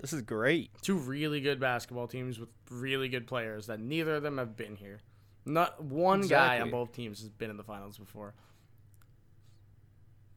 This 0.00 0.12
is 0.12 0.22
great. 0.22 0.70
Two 0.80 0.96
really 0.96 1.40
good 1.40 1.60
basketball 1.60 2.08
teams 2.08 2.38
with 2.38 2.48
really 2.70 3.08
good 3.08 3.26
players 3.26 3.66
that 3.66 3.80
neither 3.80 4.16
of 4.16 4.22
them 4.22 4.38
have 4.38 4.56
been 4.56 4.76
here. 4.76 5.00
Not 5.44 5.82
one 5.82 6.22
guy 6.22 6.60
on 6.60 6.70
both 6.70 6.92
teams 6.92 7.20
has 7.20 7.28
been 7.28 7.50
in 7.50 7.58
the 7.58 7.62
finals 7.64 7.98
before. 7.98 8.34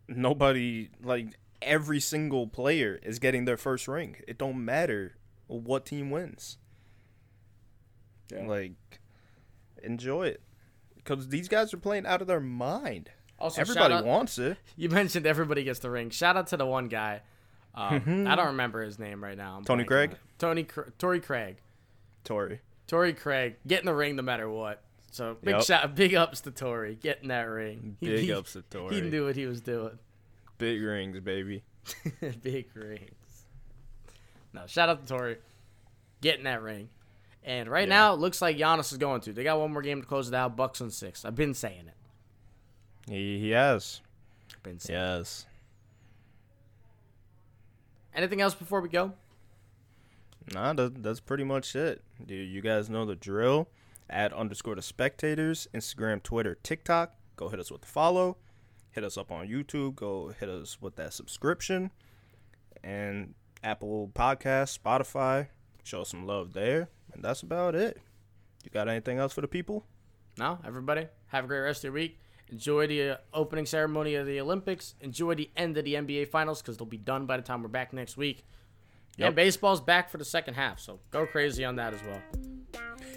Nobody 0.09 0.89
like 1.01 1.39
every 1.61 2.01
single 2.01 2.47
player 2.47 2.99
is 3.01 3.19
getting 3.19 3.45
their 3.45 3.57
first 3.57 3.87
ring. 3.87 4.17
It 4.27 4.37
don't 4.37 4.63
matter 4.63 5.15
what 5.47 5.85
team 5.85 6.11
wins. 6.11 6.57
Like 8.31 8.73
enjoy 9.83 10.27
it. 10.27 10.41
Cuz 11.05 11.27
these 11.29 11.47
guys 11.47 11.73
are 11.73 11.77
playing 11.77 12.05
out 12.05 12.21
of 12.21 12.27
their 12.27 12.39
mind. 12.39 13.09
Also, 13.39 13.61
Everybody 13.61 13.93
out- 13.93 14.05
wants 14.05 14.37
it. 14.39 14.57
You 14.75 14.89
mentioned 14.89 15.25
everybody 15.27 15.63
gets 15.63 15.79
the 15.79 15.89
ring. 15.91 16.09
Shout 16.09 16.35
out 16.37 16.47
to 16.47 16.57
the 16.57 16.65
one 16.65 16.87
guy. 16.87 17.21
Um, 17.75 18.25
I 18.27 18.35
don't 18.35 18.47
remember 18.47 18.81
his 18.83 18.97
name 18.97 19.23
right 19.23 19.37
now. 19.37 19.57
I'm 19.57 19.63
Tony 19.63 19.83
Craig? 19.83 20.17
Tony 20.39 20.65
Torrey 20.97 21.19
Craig. 21.19 21.57
Torrey. 22.23 22.59
Torrey 22.87 23.13
Craig 23.13 23.57
getting 23.67 23.85
the 23.85 23.93
ring 23.93 24.15
no 24.15 24.23
matter 24.23 24.49
what. 24.49 24.81
So 25.11 25.37
big 25.43 25.55
Yep. 25.55 25.63
shout, 25.63 25.95
big 25.95 26.15
ups 26.15 26.41
to 26.41 26.51
Torrey 26.51 26.95
getting 26.95 27.29
that 27.29 27.43
ring. 27.43 27.97
Big 27.99 28.21
he, 28.21 28.33
ups 28.33 28.53
to 28.53 28.63
Torrey. 28.63 28.95
He 28.95 29.01
knew 29.01 29.25
what 29.25 29.35
he 29.35 29.45
was 29.45 29.61
doing. 29.61 29.99
Big 30.57 30.81
rings, 30.81 31.19
baby. 31.19 31.63
big 32.41 32.67
rings. 32.73 33.45
No, 34.53 34.65
shout 34.65 34.89
out 34.89 35.01
to 35.05 35.07
Torrey 35.07 35.37
getting 36.21 36.45
that 36.45 36.61
ring. 36.63 36.89
And 37.47 37.69
right 37.69 37.87
Yeah. 37.87 37.95
now, 37.95 38.13
it 38.13 38.19
looks 38.19 38.41
like 38.41 38.57
Giannis 38.57 38.91
is 38.91 38.97
going 38.97 39.21
to. 39.21 39.31
They 39.31 39.45
got 39.45 39.57
one 39.57 39.71
more 39.71 39.81
game 39.81 40.01
to 40.01 40.07
close 40.07 40.27
it 40.27 40.33
out. 40.33 40.57
Bucks 40.57 40.81
on 40.81 40.91
six. 40.91 41.23
I've 41.23 41.33
been 41.35 41.53
saying 41.53 41.87
it. 41.87 43.09
He, 43.09 43.39
he 43.39 43.49
has. 43.51 44.01
Been 44.63 44.79
saying. 44.79 44.99
It. 44.99 45.01
Yes. 45.01 45.45
Anything 48.13 48.41
else 48.41 48.53
before 48.53 48.81
we 48.81 48.89
go? 48.89 49.13
Nah, 50.53 50.73
that, 50.73 51.01
that's 51.01 51.21
pretty 51.21 51.45
much 51.45 51.73
it. 51.73 52.01
You, 52.27 52.35
you 52.35 52.61
guys 52.61 52.89
know 52.89 53.05
the 53.05 53.15
drill. 53.15 53.69
Add 54.09 54.33
underscore 54.33 54.75
to 54.75 54.81
spectators, 54.81 55.67
Instagram, 55.73 56.21
Twitter, 56.23 56.55
TikTok. 56.63 57.13
Go 57.37 57.47
hit 57.49 57.59
us 57.61 57.71
with 57.71 57.81
the 57.81 57.87
follow. 57.87 58.35
Hit 58.91 59.05
us 59.05 59.17
up 59.17 59.31
on 59.31 59.47
YouTube. 59.47 59.95
Go 59.95 60.33
hit 60.37 60.49
us 60.49 60.81
with 60.81 60.95
that 60.97 61.13
subscription. 61.13 61.91
And 62.83 63.35
Apple 63.63 64.11
Podcast, 64.13 64.77
Spotify. 64.77 65.47
Show 65.83 66.01
us 66.01 66.09
some 66.09 66.25
love 66.25 66.51
there. 66.53 66.89
And 67.13 67.23
that's 67.23 67.41
about 67.41 67.75
it. 67.75 67.99
You 68.63 68.71
got 68.71 68.89
anything 68.89 69.17
else 69.17 69.33
for 69.33 69.41
the 69.41 69.47
people? 69.47 69.85
No, 70.37 70.59
everybody, 70.65 71.07
have 71.27 71.45
a 71.45 71.47
great 71.47 71.61
rest 71.61 71.79
of 71.79 71.85
your 71.85 71.93
week. 71.93 72.19
Enjoy 72.49 72.87
the 72.87 73.09
uh, 73.09 73.17
opening 73.33 73.65
ceremony 73.65 74.15
of 74.15 74.25
the 74.25 74.39
Olympics. 74.39 74.95
Enjoy 75.01 75.35
the 75.35 75.49
end 75.57 75.77
of 75.77 75.83
the 75.83 75.95
NBA 75.95 76.29
Finals 76.29 76.61
because 76.61 76.77
they'll 76.77 76.85
be 76.85 76.97
done 76.97 77.25
by 77.25 77.37
the 77.37 77.43
time 77.43 77.61
we're 77.61 77.67
back 77.67 77.91
next 77.91 78.17
week. 78.17 78.45
Yep. 79.17 79.27
And 79.27 79.35
baseball's 79.35 79.81
back 79.81 80.09
for 80.09 80.17
the 80.17 80.25
second 80.25 80.53
half, 80.53 80.79
so 80.79 80.99
go 81.11 81.25
crazy 81.25 81.65
on 81.65 81.75
that 81.77 81.93
as 81.93 81.99
well. 82.03 82.21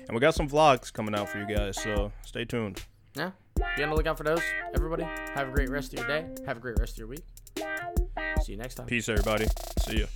And 0.09 0.15
we 0.15 0.19
got 0.19 0.35
some 0.35 0.49
vlogs 0.49 0.93
coming 0.93 1.15
out 1.15 1.29
for 1.29 1.39
you 1.39 1.47
guys, 1.47 1.81
so 1.81 2.11
stay 2.25 2.45
tuned. 2.45 2.83
Yeah, 3.15 3.33
be 3.77 3.83
on 3.83 3.91
the 3.91 3.97
lookout 3.97 4.17
for 4.17 4.25
those. 4.25 4.41
Everybody, 4.75 5.05
have 5.35 5.49
a 5.49 5.53
great 5.53 5.69
rest 5.69 5.93
of 5.93 5.99
your 5.99 6.09
day. 6.09 6.27
Have 6.47 6.57
a 6.57 6.61
great 6.61 6.79
rest 6.79 6.95
of 6.95 6.99
your 6.99 7.09
week. 7.09 7.25
See 8.43 8.53
you 8.53 8.59
next 8.59 8.77
time. 8.77 8.87
Peace, 8.87 9.09
everybody. 9.09 9.47
See 9.81 10.01
ya. 10.01 10.07